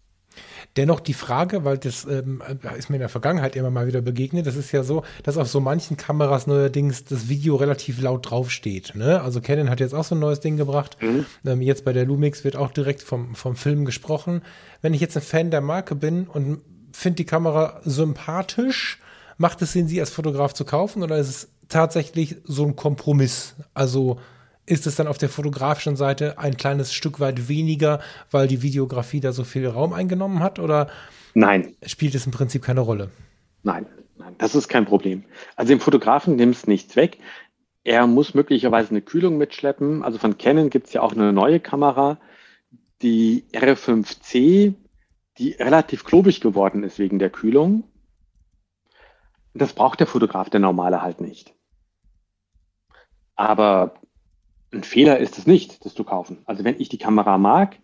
[0.75, 2.43] Dennoch die Frage, weil das ähm,
[2.77, 5.47] ist mir in der Vergangenheit immer mal wieder begegnet, das ist ja so, dass auf
[5.47, 8.93] so manchen Kameras neuerdings das Video relativ laut draufsteht.
[8.93, 9.21] Ne?
[9.21, 10.97] Also Canon hat jetzt auch so ein neues Ding gebracht.
[11.01, 11.25] Mhm.
[11.45, 14.43] Ähm, jetzt bei der Lumix wird auch direkt vom, vom Film gesprochen.
[14.82, 18.99] Wenn ich jetzt ein Fan der Marke bin und finde die Kamera sympathisch,
[19.38, 23.56] macht es Sinn, sie als Fotograf zu kaufen oder ist es tatsächlich so ein Kompromiss?
[23.73, 24.19] Also
[24.67, 27.99] ist es dann auf der fotografischen Seite ein kleines Stück weit weniger,
[28.30, 30.89] weil die Videografie da so viel Raum eingenommen hat oder
[31.34, 33.10] Nein, spielt es im Prinzip keine Rolle?
[33.63, 33.86] nein,
[34.17, 35.23] nein, das ist kein Problem.
[35.56, 37.17] Also dem Fotografen nimmt es nichts weg.
[37.84, 40.03] Er muss möglicherweise eine Kühlung mitschleppen.
[40.03, 42.19] Also von Canon gibt es ja auch eine neue Kamera,
[43.01, 44.73] die R5C,
[45.38, 47.84] die relativ klobig geworden ist wegen der Kühlung.
[49.53, 51.53] Das braucht der Fotograf, der normale halt nicht.
[53.36, 53.93] Aber
[54.78, 56.40] ein Fehler ist es nicht, das zu kaufen.
[56.46, 57.78] Also wenn ich die Kamera mag,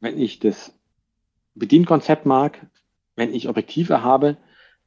[0.00, 0.72] wenn ich das
[1.54, 2.66] Bedienkonzept mag,
[3.16, 4.36] wenn ich Objektive habe,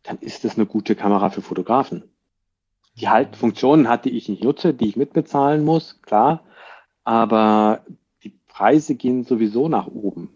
[0.03, 2.03] dann ist das eine gute Kamera für Fotografen.
[2.95, 6.43] Die halt Funktionen hat, die ich nicht nutze, die ich mitbezahlen muss, klar.
[7.03, 7.81] Aber
[8.23, 10.29] die Preise gehen sowieso nach oben.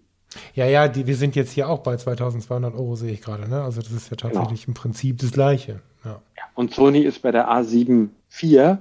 [0.54, 3.48] Ja, ja, die, wir sind jetzt hier auch bei 2200 Euro, sehe ich gerade.
[3.48, 3.62] Ne?
[3.62, 4.72] Also das ist ja tatsächlich genau.
[4.72, 5.82] im Prinzip das Gleiche.
[6.04, 6.22] Ja.
[6.56, 8.10] Und Sony ist bei der A7
[8.42, 8.78] IV,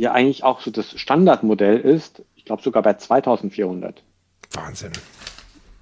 [0.00, 4.02] ja eigentlich auch so das Standardmodell ist, ich glaube sogar bei 2400.
[4.52, 4.92] Wahnsinn.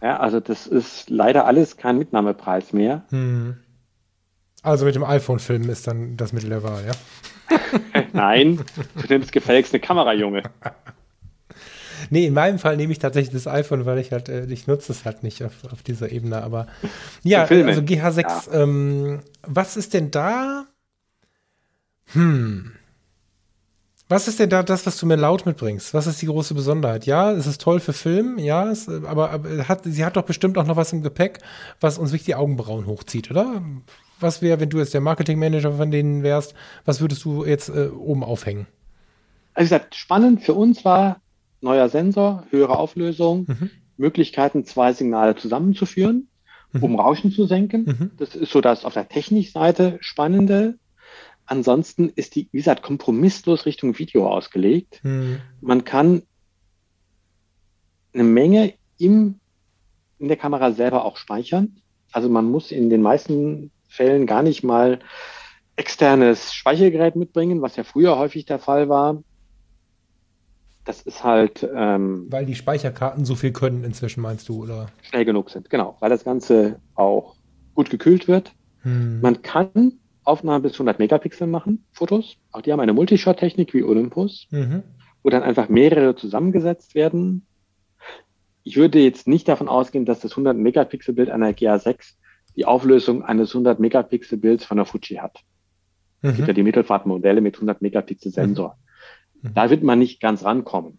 [0.02, 3.04] Ja, also das ist leider alles kein Mitnahmepreis mehr.
[3.10, 3.56] Hm.
[4.62, 7.58] Also mit dem iPhone-Film ist dann das Mittel der Wahl, ja?
[8.12, 8.64] Nein,
[9.00, 10.42] du nimmst gefälligst eine Kamera, Junge.
[12.10, 14.92] Nee, in meinem Fall nehme ich tatsächlich das iPhone, weil ich halt, äh, ich nutze
[14.92, 16.42] es halt nicht auf, auf dieser Ebene.
[16.42, 16.68] Aber
[17.22, 18.62] ja, also GH6, ja.
[18.62, 20.66] Ähm, was ist denn da?
[22.12, 22.77] Hm.
[24.08, 25.92] Was ist denn da das, was du mir laut mitbringst?
[25.92, 27.04] Was ist die große Besonderheit?
[27.04, 30.56] Ja, es ist toll für Film, ja, es, aber, aber hat, sie hat doch bestimmt
[30.56, 31.40] auch noch was im Gepäck,
[31.80, 33.62] was uns wirklich die Augenbrauen hochzieht, oder?
[34.18, 36.54] Was wäre, wenn du jetzt der Marketingmanager von denen wärst,
[36.86, 38.66] was würdest du jetzt äh, oben aufhängen?
[39.52, 41.20] Also wie gesagt, spannend für uns war
[41.60, 43.70] neuer Sensor, höhere Auflösung, mhm.
[43.98, 46.28] Möglichkeiten, zwei Signale zusammenzuführen,
[46.72, 46.82] mhm.
[46.82, 47.84] um Rauschen zu senken.
[47.84, 48.10] Mhm.
[48.16, 50.78] Das ist so das auf der Technikseite Spannende.
[51.48, 55.00] Ansonsten ist die, wie gesagt, kompromisslos Richtung Video ausgelegt.
[55.02, 55.40] Mhm.
[55.62, 56.22] Man kann
[58.12, 59.40] eine Menge im,
[60.18, 61.80] in der Kamera selber auch speichern.
[62.12, 64.98] Also man muss in den meisten Fällen gar nicht mal
[65.76, 69.22] externes Speichergerät mitbringen, was ja früher häufig der Fall war.
[70.84, 71.66] Das ist halt.
[71.74, 74.88] Ähm, weil die Speicherkarten so viel können inzwischen, meinst du, oder?
[75.00, 75.96] Schnell genug sind, genau.
[76.00, 77.36] Weil das Ganze auch
[77.74, 78.52] gut gekühlt wird.
[78.82, 79.22] Hm.
[79.22, 82.36] Man kann Aufnahmen bis 100 Megapixel machen, Fotos.
[82.52, 84.82] Auch die haben eine Multishot-Technik wie Olympus, mhm.
[85.22, 87.46] wo dann einfach mehrere zusammengesetzt werden.
[88.62, 92.14] Ich würde jetzt nicht davon ausgehen, dass das 100 Megapixel Bild einer GA6
[92.56, 95.38] die Auflösung eines 100 Megapixel Bilds von der Fuji hat.
[96.22, 96.30] Mhm.
[96.30, 98.76] Es gibt ja die Mittelfahrtmodelle mit 100 Megapixel Sensor.
[99.42, 99.54] Mhm.
[99.54, 100.98] Da wird man nicht ganz rankommen.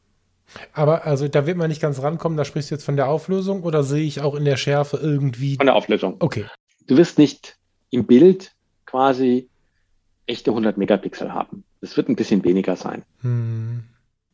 [0.74, 3.64] Aber also da wird man nicht ganz rankommen, da sprichst du jetzt von der Auflösung
[3.64, 5.58] oder sehe ich auch in der Schärfe irgendwie?
[5.58, 6.16] Von der Auflösung.
[6.20, 6.46] Okay.
[6.88, 7.58] Du wirst nicht
[7.92, 8.54] im Bild
[8.90, 9.50] quasi
[10.26, 11.64] echte 100 Megapixel haben.
[11.82, 13.04] Das wird ein bisschen weniger sein.
[13.22, 13.84] Hm.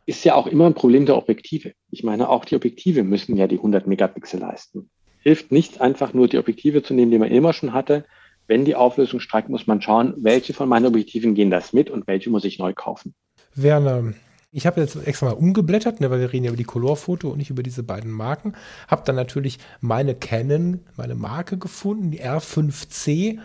[0.06, 1.74] Ist ja auch immer ein Problem der Objektive.
[1.92, 4.90] Ich meine, auch die Objektive müssen ja die 100 Megapixel leisten.
[5.20, 8.06] Hilft nichts, einfach nur die Objektive zu nehmen, die man immer schon hatte.
[8.48, 12.08] Wenn die Auflösung streikt, muss man schauen, welche von meinen Objektiven gehen das mit und
[12.08, 13.16] welche muss ich neu kaufen.
[13.56, 14.14] Werner,
[14.52, 17.40] ich habe jetzt extra mal umgeblättert, ne, weil wir reden ja über die Colorfoto und
[17.40, 18.54] nicht über diese beiden Marken.
[18.88, 23.40] Habe dann natürlich meine Canon, meine Marke gefunden, die R5C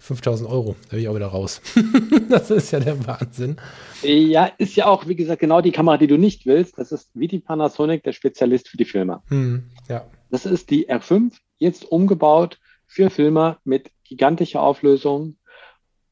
[0.00, 1.60] 5000 Euro, da bin ich auch wieder raus.
[2.28, 3.56] das ist ja der Wahnsinn.
[4.02, 6.78] Ja, ist ja auch, wie gesagt, genau die Kamera, die du nicht willst.
[6.78, 9.22] Das ist wie die Panasonic, der Spezialist für die Filmer.
[9.28, 10.06] Hm, ja.
[10.30, 15.36] Das ist die R5, jetzt umgebaut für Filmer mit gigantischer Auflösung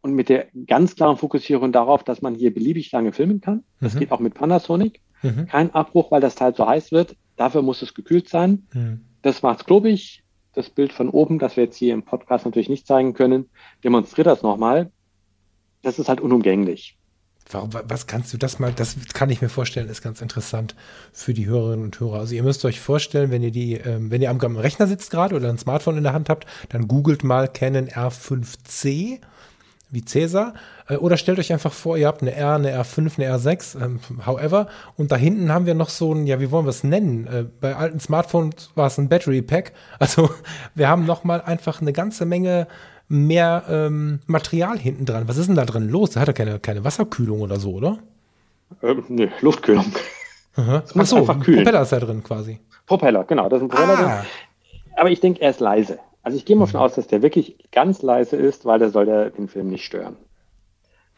[0.03, 3.65] und mit der ganz klaren Fokussierung darauf, dass man hier beliebig lange filmen kann.
[3.81, 4.01] Das mhm.
[4.01, 5.01] geht auch mit Panasonic.
[5.23, 5.47] Mhm.
[5.47, 7.17] Kein Abbruch, weil das Teil so heiß wird.
[7.37, 8.67] Dafür muss es gekühlt sein.
[8.75, 9.01] Mhm.
[9.23, 10.23] Das macht's klobig
[10.55, 13.49] das Bild von oben, das wir jetzt hier im Podcast natürlich nicht zeigen können,
[13.85, 14.91] demonstriert das nochmal.
[15.83, 16.99] Das ist halt unumgänglich.
[17.51, 20.75] Warum, was kannst du das mal, das kann ich mir vorstellen, ist ganz interessant
[21.13, 22.19] für die Hörerinnen und Hörer.
[22.19, 25.11] Also ihr müsst euch vorstellen, wenn ihr die, ähm, wenn ihr am, am Rechner sitzt
[25.11, 29.21] gerade oder ein Smartphone in der Hand habt, dann googelt mal Canon R5C
[29.91, 30.55] wie Cäsar.
[30.89, 34.01] Äh, oder stellt euch einfach vor, ihr habt eine R, eine R5, eine R6, ähm,
[34.27, 34.69] however.
[34.97, 37.27] Und da hinten haben wir noch so ein, ja, wie wollen wir es nennen?
[37.27, 39.73] Äh, bei alten Smartphones war es ein Battery Pack.
[40.01, 40.31] Also
[40.75, 42.69] wir haben noch mal einfach eine ganze Menge
[43.09, 45.29] mehr ähm, Material hinten dran.
[45.29, 46.11] Was ist denn da drin los?
[46.11, 47.99] Da hat er keine, keine Wasserkühlung oder so, oder?
[48.83, 49.93] Ähm, ne, Luftkühlung.
[50.57, 50.83] Aha.
[50.95, 52.61] Ach so, Propeller ist da drin quasi.
[52.87, 53.49] Propeller, genau.
[53.49, 54.17] Das ist ein Propeller ah.
[54.21, 54.27] drin.
[54.97, 55.99] Aber ich denke, er ist leise.
[56.23, 59.07] Also ich gehe mal davon aus, dass der wirklich ganz leise ist, weil der soll
[59.07, 60.17] der den Film nicht stören.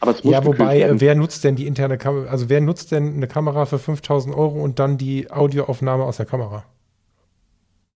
[0.01, 1.01] Aber es muss ja, wobei, werden.
[1.01, 2.31] wer nutzt denn die interne Kamera?
[2.31, 6.27] Also wer nutzt denn eine Kamera für 5000 Euro und dann die Audioaufnahme aus der
[6.27, 6.65] Kamera?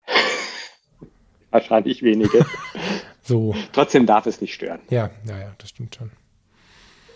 [1.51, 2.45] Wahrscheinlich wenige.
[3.21, 3.55] so.
[3.71, 4.81] Trotzdem darf es nicht stören.
[4.89, 6.11] Ja, ja, ja, das stimmt schon.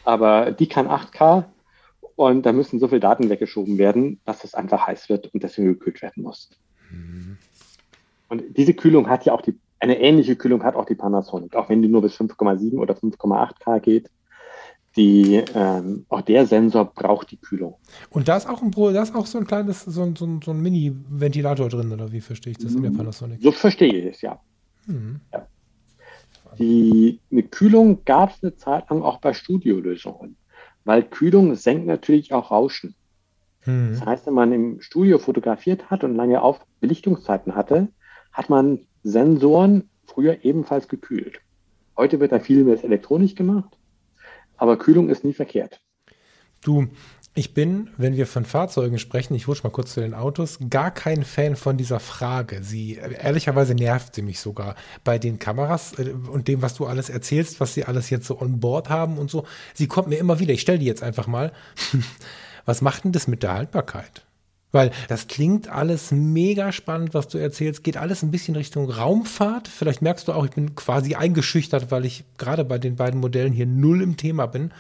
[0.06, 1.44] Aber die kann 8K
[2.16, 5.68] und da müssen so viele Daten weggeschoben werden, dass es einfach heiß wird und deswegen
[5.68, 6.50] gekühlt werden muss.
[6.90, 7.38] Mhm.
[8.30, 11.70] Und diese Kühlung hat ja auch die eine ähnliche Kühlung hat auch die Panasonic, auch
[11.70, 14.10] wenn die nur bis 5,7 oder 5,8 K geht.
[14.96, 17.76] Die, ähm, auch der Sensor braucht die Kühlung.
[18.10, 20.42] Und da ist auch ein, da ist auch so ein kleines, so ein, so ein,
[20.44, 22.98] so ein Mini-Ventilator drin, oder wie verstehe ich das in der mhm.
[22.98, 23.40] Panasonic?
[23.44, 24.40] So verstehe ich es, ja.
[24.88, 25.22] Mhm.
[25.32, 25.48] ja.
[26.58, 30.36] Die, eine Kühlung gab es eine Zeit lang auch bei Studiolösungen,
[30.84, 32.96] weil Kühlung senkt natürlich auch Rauschen.
[33.66, 33.92] Mhm.
[33.92, 37.90] Das heißt, wenn man im Studio fotografiert hat und lange Auf Belichtungszeiten hatte,
[38.32, 41.40] hat man Sensoren früher ebenfalls gekühlt.
[41.96, 43.78] Heute wird da viel mehr elektronisch gemacht,
[44.58, 45.80] aber Kühlung ist nie verkehrt.
[46.62, 46.88] Du,
[47.34, 50.92] ich bin, wenn wir von Fahrzeugen sprechen, ich rutsche mal kurz zu den Autos, gar
[50.92, 52.62] kein Fan von dieser Frage.
[52.64, 54.76] Sie, ehrlicherweise nervt sie mich sogar.
[55.06, 58.42] Bei den Kameras äh, und dem, was du alles erzählst, was sie alles jetzt so
[58.42, 60.54] on board haben und so, sie kommt mir immer wieder.
[60.54, 61.54] Ich stelle die jetzt einfach mal.
[62.66, 64.27] was macht denn das mit der Haltbarkeit?
[64.72, 67.84] Weil das klingt alles mega spannend, was du erzählst.
[67.84, 69.68] Geht alles ein bisschen Richtung Raumfahrt.
[69.68, 73.54] Vielleicht merkst du auch, ich bin quasi eingeschüchtert, weil ich gerade bei den beiden Modellen
[73.54, 74.72] hier null im Thema bin.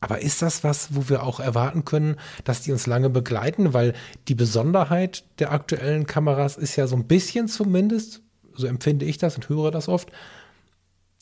[0.00, 3.72] Aber ist das was, wo wir auch erwarten können, dass die uns lange begleiten?
[3.72, 3.94] Weil
[4.26, 8.20] die Besonderheit der aktuellen Kameras ist ja so ein bisschen zumindest,
[8.54, 10.10] so empfinde ich das und höre das oft,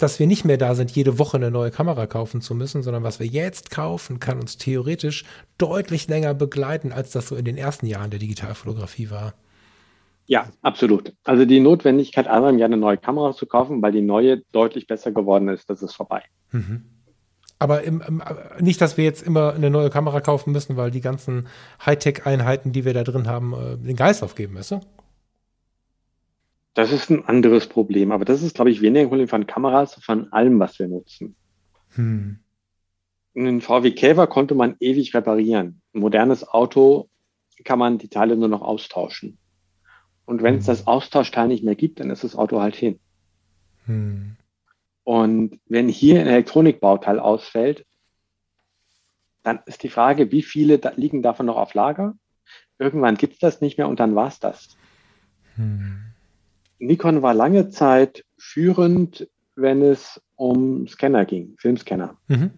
[0.03, 3.03] dass wir nicht mehr da sind, jede Woche eine neue Kamera kaufen zu müssen, sondern
[3.03, 5.25] was wir jetzt kaufen, kann uns theoretisch
[5.59, 9.35] deutlich länger begleiten, als das so in den ersten Jahren der Digitalfotografie war.
[10.27, 11.13] Ja, absolut.
[11.25, 14.87] Also die Notwendigkeit, einmal im Jahr eine neue Kamera zu kaufen, weil die neue deutlich
[14.87, 16.23] besser geworden ist, das ist vorbei.
[16.53, 16.85] Mhm.
[17.59, 18.23] Aber im, im,
[18.59, 21.49] nicht, dass wir jetzt immer eine neue Kamera kaufen müssen, weil die ganzen
[21.85, 24.81] Hightech-Einheiten, die wir da drin haben, äh, den Geist aufgeben, du?
[26.75, 30.33] Das ist ein anderes Problem, aber das ist, glaube ich, weniger Problem von Kameras, von
[30.33, 31.35] allem, was wir nutzen.
[31.95, 32.39] Hm.
[33.35, 35.81] Einen VW Käfer konnte man ewig reparieren.
[35.95, 37.09] Ein modernes Auto
[37.65, 39.39] kann man die Teile nur noch austauschen.
[40.25, 40.73] Und wenn es hm.
[40.73, 43.01] das Austauschteil nicht mehr gibt, dann ist das Auto halt hin.
[43.87, 44.37] Hm.
[45.03, 47.85] Und wenn hier ein Elektronikbauteil ausfällt,
[49.43, 52.15] dann ist die Frage, wie viele da liegen davon noch auf Lager?
[52.79, 54.77] Irgendwann gibt es das nicht mehr und dann war es das.
[55.57, 56.10] Hm.
[56.81, 62.17] Nikon war lange Zeit führend, wenn es um Scanner ging, Filmscanner.
[62.29, 62.51] Mhm.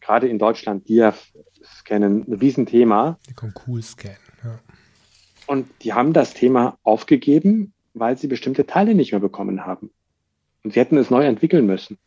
[0.00, 3.18] Gerade in Deutschland, Dia-Scannen, ein Riesenthema.
[3.28, 4.58] Nikon Cool Scan, ja.
[5.46, 9.90] Und die haben das Thema aufgegeben, weil sie bestimmte Teile nicht mehr bekommen haben.
[10.64, 11.98] Und sie hätten es neu entwickeln müssen.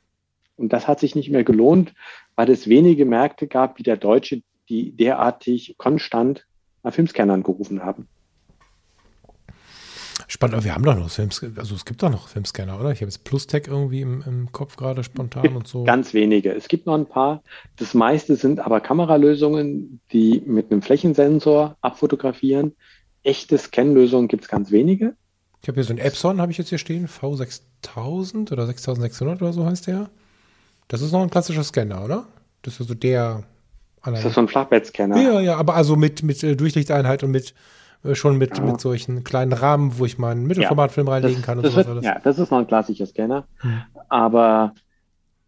[0.57, 1.93] Und das hat sich nicht mehr gelohnt,
[2.35, 6.45] weil es wenige Märkte gab, wie der Deutsche, die derartig konstant
[6.83, 8.07] nach Filmscannern gerufen haben.
[10.27, 12.91] Spannend, aber wir haben doch noch Filmscanner, also es gibt doch noch Filmscanner, oder?
[12.91, 15.83] Ich habe jetzt PlusTech irgendwie im, im Kopf gerade spontan und so.
[15.83, 16.51] Ganz wenige.
[16.53, 17.43] Es gibt noch ein paar.
[17.77, 22.73] Das meiste sind aber Kameralösungen, die mit einem Flächensensor abfotografieren.
[23.23, 25.15] Echte Scanlösungen gibt es ganz wenige.
[25.61, 29.53] Ich habe hier so ein Epson, habe ich jetzt hier stehen, V6000 oder 6600 oder
[29.53, 30.09] so heißt der.
[30.87, 32.27] Das ist noch ein klassischer Scanner, oder?
[32.61, 33.43] Das ist so also der.
[34.05, 35.19] Ist das so ein Flachbettscanner?
[35.19, 37.55] Ja, ja, aber also mit, mit äh, Durchlichteinheit und mit
[38.13, 38.63] schon mit, ja.
[38.63, 42.05] mit solchen kleinen Rahmen, wo ich meinen Mittelformatfilm ja, reinlegen kann und sowas wird, alles.
[42.05, 43.47] Ja, das ist noch ein klassischer Scanner.
[43.57, 43.81] Hm.
[44.09, 44.73] Aber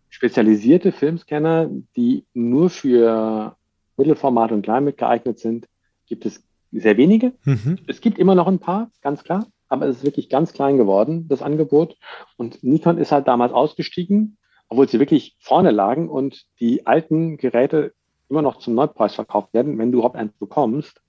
[0.10, 3.56] spezialisierte Filmscanner, die nur für
[3.98, 5.68] Mittelformat und Kleinbild geeignet sind,
[6.06, 7.34] gibt es sehr wenige.
[7.44, 7.80] Mhm.
[7.88, 11.28] Es gibt immer noch ein paar, ganz klar aber es ist wirklich ganz klein geworden,
[11.28, 11.98] das Angebot.
[12.38, 14.38] Und Nikon ist halt damals ausgestiegen,
[14.70, 17.94] obwohl sie wirklich vorne lagen und die alten Geräte
[18.30, 21.02] immer noch zum Neupreis verkauft werden, wenn du überhaupt eins bekommst,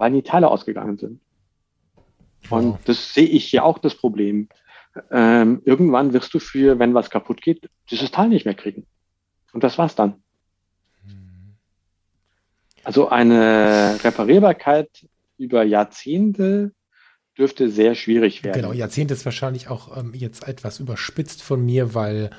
[0.00, 1.20] weil die Teile ausgegangen sind.
[2.48, 4.48] Und das sehe ich hier auch das Problem.
[5.10, 8.86] Ähm, irgendwann wirst du für, wenn was kaputt geht, dieses Teil nicht mehr kriegen.
[9.52, 10.14] Und das war's dann.
[11.06, 11.54] Mhm.
[12.82, 16.72] Also eine Reparierbarkeit über Jahrzehnte
[17.36, 18.62] dürfte sehr schwierig werden.
[18.62, 22.30] Genau, Jahrzehnt ist wahrscheinlich auch ähm, jetzt etwas überspitzt von mir, weil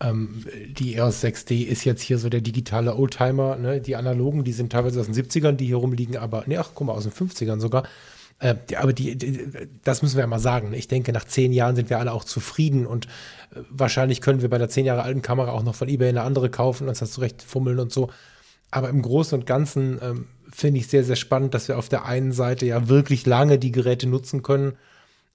[0.00, 3.56] ähm, die EOS 6D ist jetzt hier so der digitale Oldtimer.
[3.56, 3.80] Ne?
[3.80, 6.86] Die analogen, die sind teilweise aus den 70ern, die hier rumliegen, aber, nee, ach, guck
[6.86, 7.84] mal, aus den 50ern sogar.
[8.38, 9.48] Äh, aber die, die,
[9.82, 10.74] das müssen wir ja mal sagen.
[10.74, 14.50] Ich denke, nach zehn Jahren sind wir alle auch zufrieden und äh, wahrscheinlich können wir
[14.50, 16.98] bei einer zehn Jahre alten Kamera auch noch von eBay eine andere kaufen und uns
[16.98, 18.10] das zurecht fummeln und so.
[18.70, 22.04] Aber im Großen und Ganzen ähm, finde ich sehr, sehr spannend, dass wir auf der
[22.04, 24.74] einen Seite ja wirklich lange die Geräte nutzen können.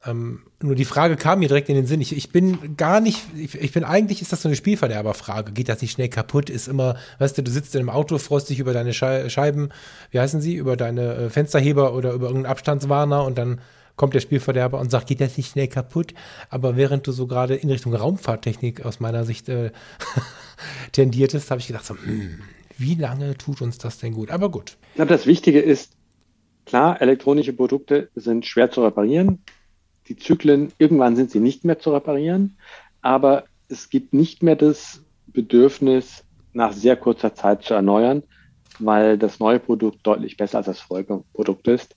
[0.03, 2.01] Ähm, nur die Frage kam mir direkt in den Sinn.
[2.01, 5.51] Ich, ich bin gar nicht, ich, ich, bin eigentlich, ist das so eine Spielverderberfrage.
[5.51, 6.49] Geht das nicht schnell kaputt?
[6.49, 9.69] Ist immer, weißt du, du sitzt in einem Auto, freust dich über deine Scheiben,
[10.09, 13.61] wie heißen sie, über deine äh, Fensterheber oder über irgendeinen Abstandswarner und dann
[13.95, 16.15] kommt der Spielverderber und sagt, geht das nicht schnell kaputt?
[16.49, 19.71] Aber während du so gerade in Richtung Raumfahrttechnik aus meiner Sicht äh,
[20.93, 22.39] tendiertest, habe ich gedacht so, hm,
[22.79, 24.31] wie lange tut uns das denn gut?
[24.31, 24.77] Aber gut.
[24.89, 25.93] Ich glaube, das Wichtige ist,
[26.65, 29.43] klar, elektronische Produkte sind schwer zu reparieren.
[30.11, 32.57] Die Zyklen, irgendwann sind sie nicht mehr zu reparieren,
[33.01, 38.23] aber es gibt nicht mehr das Bedürfnis, nach sehr kurzer Zeit zu erneuern,
[38.79, 41.95] weil das neue Produkt deutlich besser als das Folgeprodukt ist.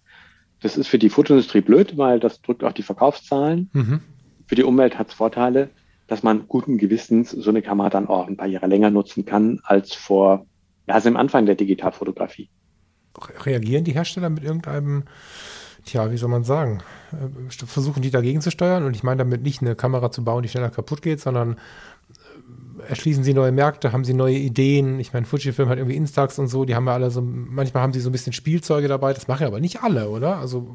[0.61, 3.69] Das ist für die Fotoindustrie blöd, weil das drückt auch die Verkaufszahlen.
[3.73, 4.01] Mhm.
[4.47, 5.71] Für die Umwelt hat es Vorteile,
[6.07, 9.59] dass man guten Gewissens so eine Kamera dann auch ein paar Jahre länger nutzen kann
[9.65, 10.47] als vor
[10.87, 12.49] also im Anfang der Digitalfotografie.
[13.41, 15.05] Reagieren die Hersteller mit irgendeinem
[15.85, 16.78] Tja, wie soll man sagen?
[17.12, 20.43] Äh, versuchen die dagegen zu steuern und ich meine damit nicht eine Kamera zu bauen,
[20.43, 21.57] die schneller kaputt geht, sondern
[22.78, 24.99] äh, erschließen sie neue Märkte, haben sie neue Ideen.
[25.01, 27.93] Ich meine, Fujifilm hat irgendwie Instax und so, die haben ja alle so, manchmal haben
[27.93, 30.39] sie so ein bisschen Spielzeuge dabei, das machen aber nicht alle, oder?
[30.39, 30.68] Also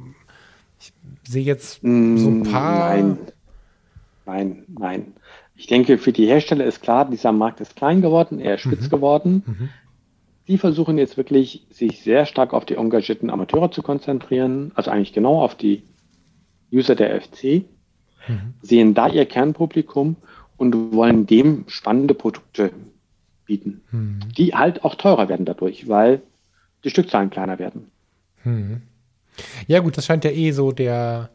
[0.80, 0.94] ich
[1.28, 1.88] sehe jetzt so
[2.30, 2.80] ein Mm, paar.
[2.90, 3.18] Nein,
[4.26, 5.14] nein, nein.
[5.56, 8.86] Ich denke, für die Hersteller ist klar, dieser Markt ist klein geworden, er ist spitz
[8.86, 8.90] Mhm.
[8.90, 9.44] geworden.
[9.46, 9.70] Mhm.
[10.50, 15.14] Die versuchen jetzt wirklich, sich sehr stark auf die engagierten Amateure zu konzentrieren, also eigentlich
[15.14, 15.84] genau auf die
[16.74, 17.66] User der FC,
[18.28, 18.54] Mhm.
[18.62, 20.16] sehen da ihr Kernpublikum
[20.58, 22.72] und wollen dem spannende Produkte
[23.46, 24.20] bieten, Mhm.
[24.38, 26.22] die halt auch teurer werden dadurch, weil
[26.84, 27.92] die Stückzahlen kleiner werden.
[28.44, 28.82] Mhm.
[29.68, 31.30] Ja, gut, das scheint ja eh so der,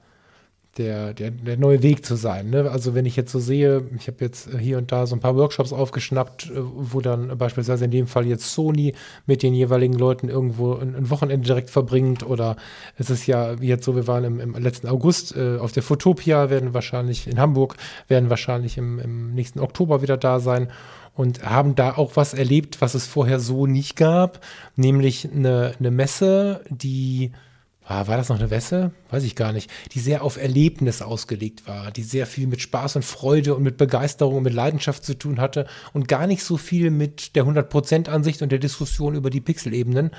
[0.79, 2.51] der, der, der neue Weg zu sein.
[2.51, 2.71] Ne?
[2.71, 5.37] Also, wenn ich jetzt so sehe, ich habe jetzt hier und da so ein paar
[5.37, 8.95] Workshops aufgeschnappt, äh, wo dann beispielsweise in dem Fall jetzt Sony
[9.27, 12.27] mit den jeweiligen Leuten irgendwo ein, ein Wochenende direkt verbringt.
[12.27, 12.57] Oder
[12.97, 16.51] es ist ja jetzt so, wir waren im, im letzten August äh, auf der Fotopia,
[16.51, 17.77] werden wahrscheinlich in Hamburg,
[18.09, 20.69] werden wahrscheinlich im, im nächsten Oktober wieder da sein
[21.15, 24.41] und haben da auch was erlebt, was es vorher so nicht gab,
[24.77, 27.33] nämlich eine, eine Messe, die
[27.87, 28.93] war, war das noch eine Messe?
[29.11, 29.71] Weiß ich gar nicht.
[29.93, 33.77] Die sehr auf Erlebnis ausgelegt war, die sehr viel mit Spaß und Freude und mit
[33.77, 38.41] Begeisterung und mit Leidenschaft zu tun hatte und gar nicht so viel mit der 100%-Ansicht
[38.41, 40.13] und der Diskussion über die Pixelebenen.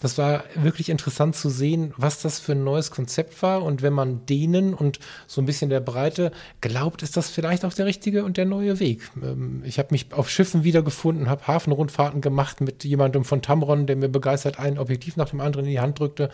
[0.00, 3.62] Das war wirklich interessant zu sehen, was das für ein neues Konzept war.
[3.62, 7.72] Und wenn man denen und so ein bisschen der Breite glaubt, ist das vielleicht auch
[7.72, 9.08] der richtige und der neue Weg.
[9.22, 13.96] Ähm, Ich habe mich auf Schiffen wiedergefunden, habe Hafenrundfahrten gemacht mit jemandem von Tamron, der
[13.96, 16.28] mir begeistert ein Objektiv nach dem anderen in die Hand drückte.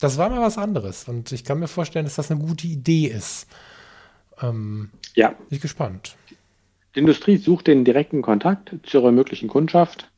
[0.00, 1.08] Das war mal was anderes.
[1.08, 3.46] Und ich kann mir vorstellen, dass das eine gute Idee ist.
[4.40, 6.16] Ähm, Ja, bin ich gespannt.
[6.94, 10.10] die Industrie sucht den direkten Kontakt zu ihrer möglichen Kundschaft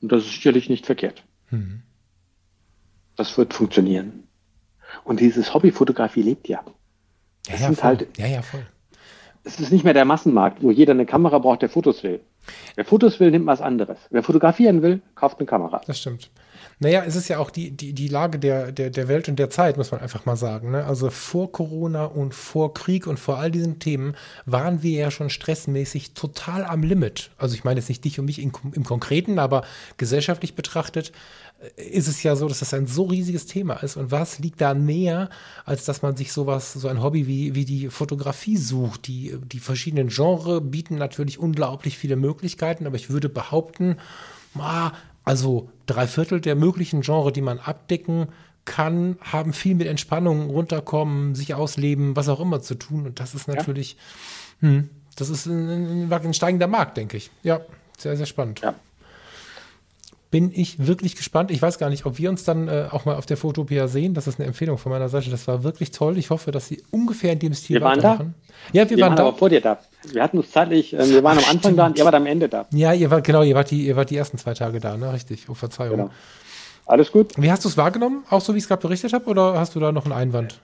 [0.00, 1.22] und das ist sicherlich nicht verkehrt.
[1.48, 1.82] Hm.
[3.16, 4.24] Das wird funktionieren.
[5.04, 6.64] Und dieses Hobbyfotografie lebt ja.
[7.48, 7.76] Ja, ja, voll.
[7.84, 8.66] halt- ja, ja, voll.
[9.44, 12.20] Es ist nicht mehr der Massenmarkt, wo jeder eine Kamera braucht, der Fotos will.
[12.76, 13.98] Wer Fotos will, nimmt was anderes.
[14.10, 15.82] Wer fotografieren will, kauft eine Kamera.
[15.86, 16.30] Das stimmt.
[16.78, 19.50] Naja, es ist ja auch die, die, die Lage der, der, der Welt und der
[19.50, 20.72] Zeit, muss man einfach mal sagen.
[20.72, 20.84] Ne?
[20.84, 25.30] Also vor Corona und vor Krieg und vor all diesen Themen waren wir ja schon
[25.30, 27.30] stressmäßig total am Limit.
[27.38, 29.64] Also ich meine jetzt nicht dich und mich in, im Konkreten, aber
[29.96, 31.12] gesellschaftlich betrachtet
[31.76, 33.96] äh, ist es ja so, dass das ein so riesiges Thema ist.
[33.96, 35.30] Und was liegt da näher,
[35.64, 39.06] als dass man sich sowas, so ein Hobby wie, wie die Fotografie sucht?
[39.06, 43.96] Die, die verschiedenen Genres bieten natürlich unglaublich viele Möglichkeiten, aber ich würde behaupten,
[45.24, 48.28] also drei Viertel der möglichen Genre, die man abdecken
[48.64, 53.06] kann, haben viel mit Entspannung, runterkommen, sich ausleben, was auch immer zu tun.
[53.06, 53.96] Und das ist natürlich,
[54.60, 57.30] hm, das ist ein, ein, ein steigender Markt, denke ich.
[57.42, 57.60] Ja,
[57.98, 58.60] sehr, sehr spannend.
[58.60, 58.74] Ja.
[60.34, 61.52] Bin ich wirklich gespannt.
[61.52, 64.14] Ich weiß gar nicht, ob wir uns dann äh, auch mal auf der Fotopia sehen.
[64.14, 65.30] Das ist eine Empfehlung von meiner Seite.
[65.30, 66.18] Das war wirklich toll.
[66.18, 68.08] Ich hoffe, dass Sie ungefähr in dem Stil Wir waren da?
[68.14, 68.34] weitermachen.
[68.72, 69.28] Ja, wir, Wir waren waren da.
[69.28, 69.78] aber vor dir da.
[70.10, 71.98] Wir hatten uns zeitlich, äh, wir waren Ach, am Anfang da und stimmt.
[72.00, 72.66] ihr wart am Ende da.
[72.72, 75.12] Ja, ihr wart, genau, ihr wart die, ihr wart die ersten zwei Tage da, ne?
[75.12, 75.48] Richtig.
[75.48, 75.98] Oh, Verzeihung.
[75.98, 76.10] Genau.
[76.86, 77.30] Alles gut?
[77.36, 78.24] Wie hast du es wahrgenommen?
[78.28, 80.58] Auch so, wie ich es gerade berichtet habe, oder hast du da noch einen Einwand?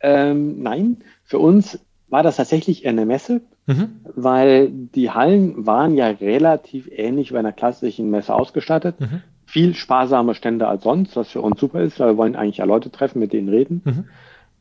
[0.00, 1.78] Ähm, nein, für uns
[2.12, 4.00] war das tatsächlich eine Messe, Mhm.
[4.04, 9.00] weil die Hallen waren ja relativ ähnlich wie bei einer klassischen Messe ausgestattet.
[9.00, 9.22] Mhm.
[9.46, 12.64] Viel sparsamer Stände als sonst, was für uns super ist, weil wir wollen eigentlich ja
[12.64, 13.82] Leute treffen, mit denen reden.
[13.84, 14.04] Mhm.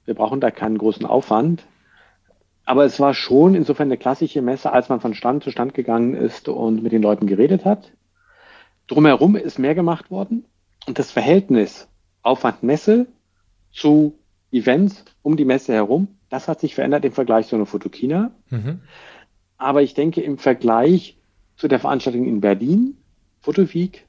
[0.05, 1.63] Wir brauchen da keinen großen Aufwand.
[2.63, 6.13] Aber es war schon insofern eine klassische Messe, als man von Stand zu Stand gegangen
[6.13, 7.91] ist und mit den Leuten geredet hat.
[8.87, 10.45] Drumherum ist mehr gemacht worden.
[10.87, 11.87] Und das Verhältnis
[12.21, 13.07] Aufwand Messe
[13.71, 14.13] zu
[14.51, 18.31] Events um die Messe herum, das hat sich verändert im Vergleich zu einer Fotokina.
[18.49, 18.79] Mhm.
[19.57, 21.17] Aber ich denke, im Vergleich
[21.57, 22.97] zu der Veranstaltung in Berlin,
[23.41, 24.07] Fotoweek,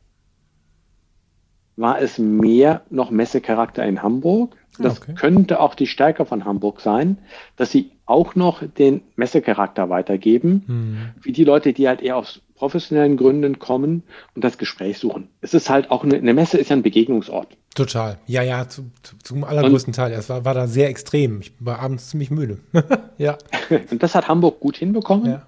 [1.76, 4.56] war es mehr noch Messecharakter in Hamburg.
[4.78, 5.14] Das Okay.
[5.14, 7.18] könnte auch die Stärke von Hamburg sein,
[7.56, 11.22] dass sie auch noch den Messecharakter weitergeben, Mhm.
[11.22, 14.04] wie die Leute, die halt eher aus professionellen Gründen kommen
[14.36, 15.28] und das Gespräch suchen.
[15.40, 17.56] Es ist halt auch eine, eine Messe ist ja ein Begegnungsort.
[17.74, 18.18] Total.
[18.28, 20.12] Ja, ja, zu, zu, zum allergrößten Teil.
[20.12, 21.40] Es war, war da sehr extrem.
[21.40, 22.60] Ich war abends ziemlich müde.
[23.18, 23.36] ja.
[23.90, 25.26] Und das hat Hamburg gut hinbekommen.
[25.26, 25.46] ja.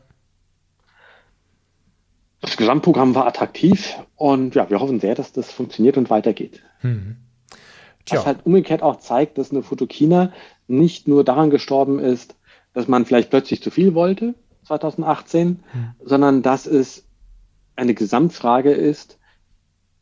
[2.41, 6.63] Das Gesamtprogramm war attraktiv und ja, wir hoffen sehr, dass das funktioniert und weitergeht.
[6.83, 7.17] Mhm.
[8.11, 10.31] Was halt umgekehrt auch zeigt, dass eine Fotokina
[10.67, 12.37] nicht nur daran gestorben ist,
[12.75, 14.35] dass man vielleicht plötzlich zu viel wollte,
[14.65, 15.63] 2018,
[16.03, 17.07] sondern dass es
[17.77, 19.19] eine Gesamtfrage ist,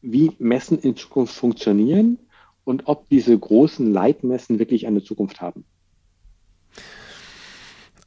[0.02, 2.18] wie Messen in Zukunft funktionieren
[2.64, 5.64] und ob diese großen Leitmessen wirklich eine Zukunft haben.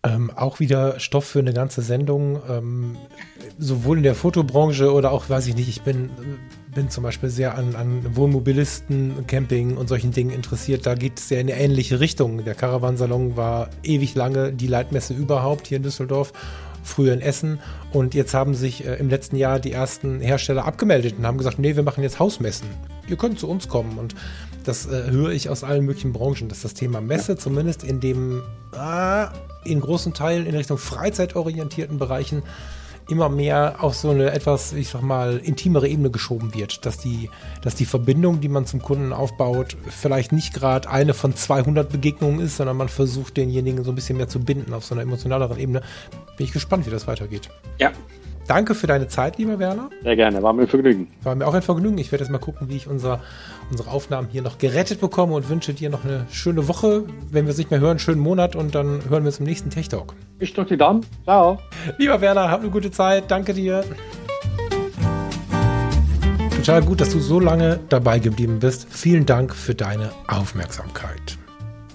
[0.05, 2.97] Ähm, auch wieder Stoff für eine ganze Sendung, ähm,
[3.57, 6.09] sowohl in der Fotobranche oder auch, weiß ich nicht, ich bin,
[6.73, 10.85] bin zum Beispiel sehr an, an Wohnmobilisten, Camping und solchen Dingen interessiert.
[10.85, 12.43] Da geht es ja in eine ähnliche Richtung.
[12.43, 16.33] Der Caravansalon war ewig lange die Leitmesse überhaupt hier in Düsseldorf
[16.85, 17.59] früher in Essen.
[17.91, 21.59] Und jetzt haben sich äh, im letzten Jahr die ersten Hersteller abgemeldet und haben gesagt,
[21.59, 22.67] nee, wir machen jetzt Hausmessen.
[23.07, 23.97] Ihr könnt zu uns kommen.
[23.97, 24.15] Und
[24.65, 28.41] das äh, höre ich aus allen möglichen Branchen, dass das Thema Messe zumindest in dem
[28.73, 29.31] ah,
[29.63, 32.43] in großen Teilen in Richtung freizeitorientierten Bereichen
[33.07, 36.85] immer mehr auf so eine etwas, ich sag mal, intimere Ebene geschoben wird.
[36.85, 37.29] Dass die,
[37.61, 42.39] dass die Verbindung, die man zum Kunden aufbaut, vielleicht nicht gerade eine von 200 Begegnungen
[42.39, 45.59] ist, sondern man versucht, denjenigen so ein bisschen mehr zu binden auf so einer emotionaleren
[45.59, 45.81] Ebene.
[46.37, 47.49] Bin ich gespannt, wie das weitergeht.
[47.79, 47.91] Ja,
[48.47, 49.89] Danke für deine Zeit, lieber Werner.
[50.03, 50.43] sehr gerne.
[50.43, 51.07] War mir ein Vergnügen.
[51.23, 51.97] War mir auch ein Vergnügen.
[51.97, 53.21] Ich werde jetzt mal gucken, wie ich unser,
[53.71, 57.05] unsere Aufnahmen hier noch gerettet bekomme und wünsche dir noch eine schöne Woche.
[57.31, 59.45] Wenn wir es nicht mehr hören, einen schönen Monat und dann hören wir uns im
[59.45, 60.13] nächsten Tech Talk.
[60.39, 61.05] Ich drücke die Daumen.
[61.23, 61.59] Ciao.
[61.97, 63.25] Lieber Werner, hab eine gute Zeit.
[63.29, 63.83] Danke dir.
[66.55, 68.87] Total gut, dass du so lange dabei geblieben bist.
[68.89, 71.37] Vielen Dank für deine Aufmerksamkeit.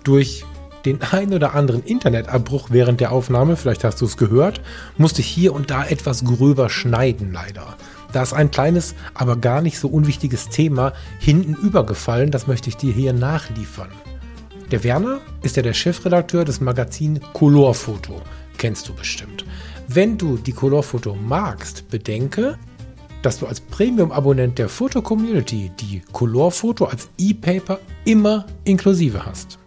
[0.05, 0.45] Durch
[0.85, 4.61] den ein oder anderen Internetabbruch während der Aufnahme, vielleicht hast du es gehört,
[4.97, 7.77] musste ich hier und da etwas gröber schneiden, leider.
[8.13, 12.77] Da ist ein kleines, aber gar nicht so unwichtiges Thema hinten übergefallen, das möchte ich
[12.77, 13.91] dir hier nachliefern.
[14.71, 18.21] Der Werner ist ja der Chefredakteur des Magazin Colorfoto.
[18.59, 19.45] Kennst du bestimmt.
[19.89, 22.57] Wenn du die Colorfoto magst, bedenke,
[23.23, 29.60] dass du als Premium-Abonnent der Foto-Community die Colorfoto als E-Paper immer inklusive hast.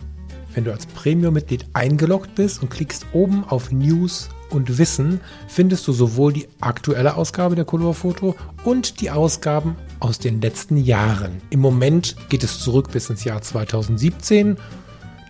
[0.54, 5.94] Wenn du als Premium-Mitglied eingeloggt bist und klickst oben auf News und Wissen, findest du
[5.94, 11.42] sowohl die aktuelle Ausgabe der Colorfoto und die Ausgaben aus den letzten Jahren.
[11.50, 14.58] Im Moment geht es zurück bis ins Jahr 2017.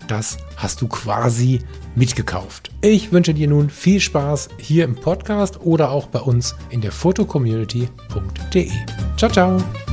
[0.07, 1.61] Das hast du quasi
[1.95, 2.71] mitgekauft.
[2.81, 6.91] Ich wünsche dir nun viel Spaß hier im Podcast oder auch bei uns in der
[6.91, 8.71] fotocommunity.de.
[9.17, 9.92] Ciao, ciao.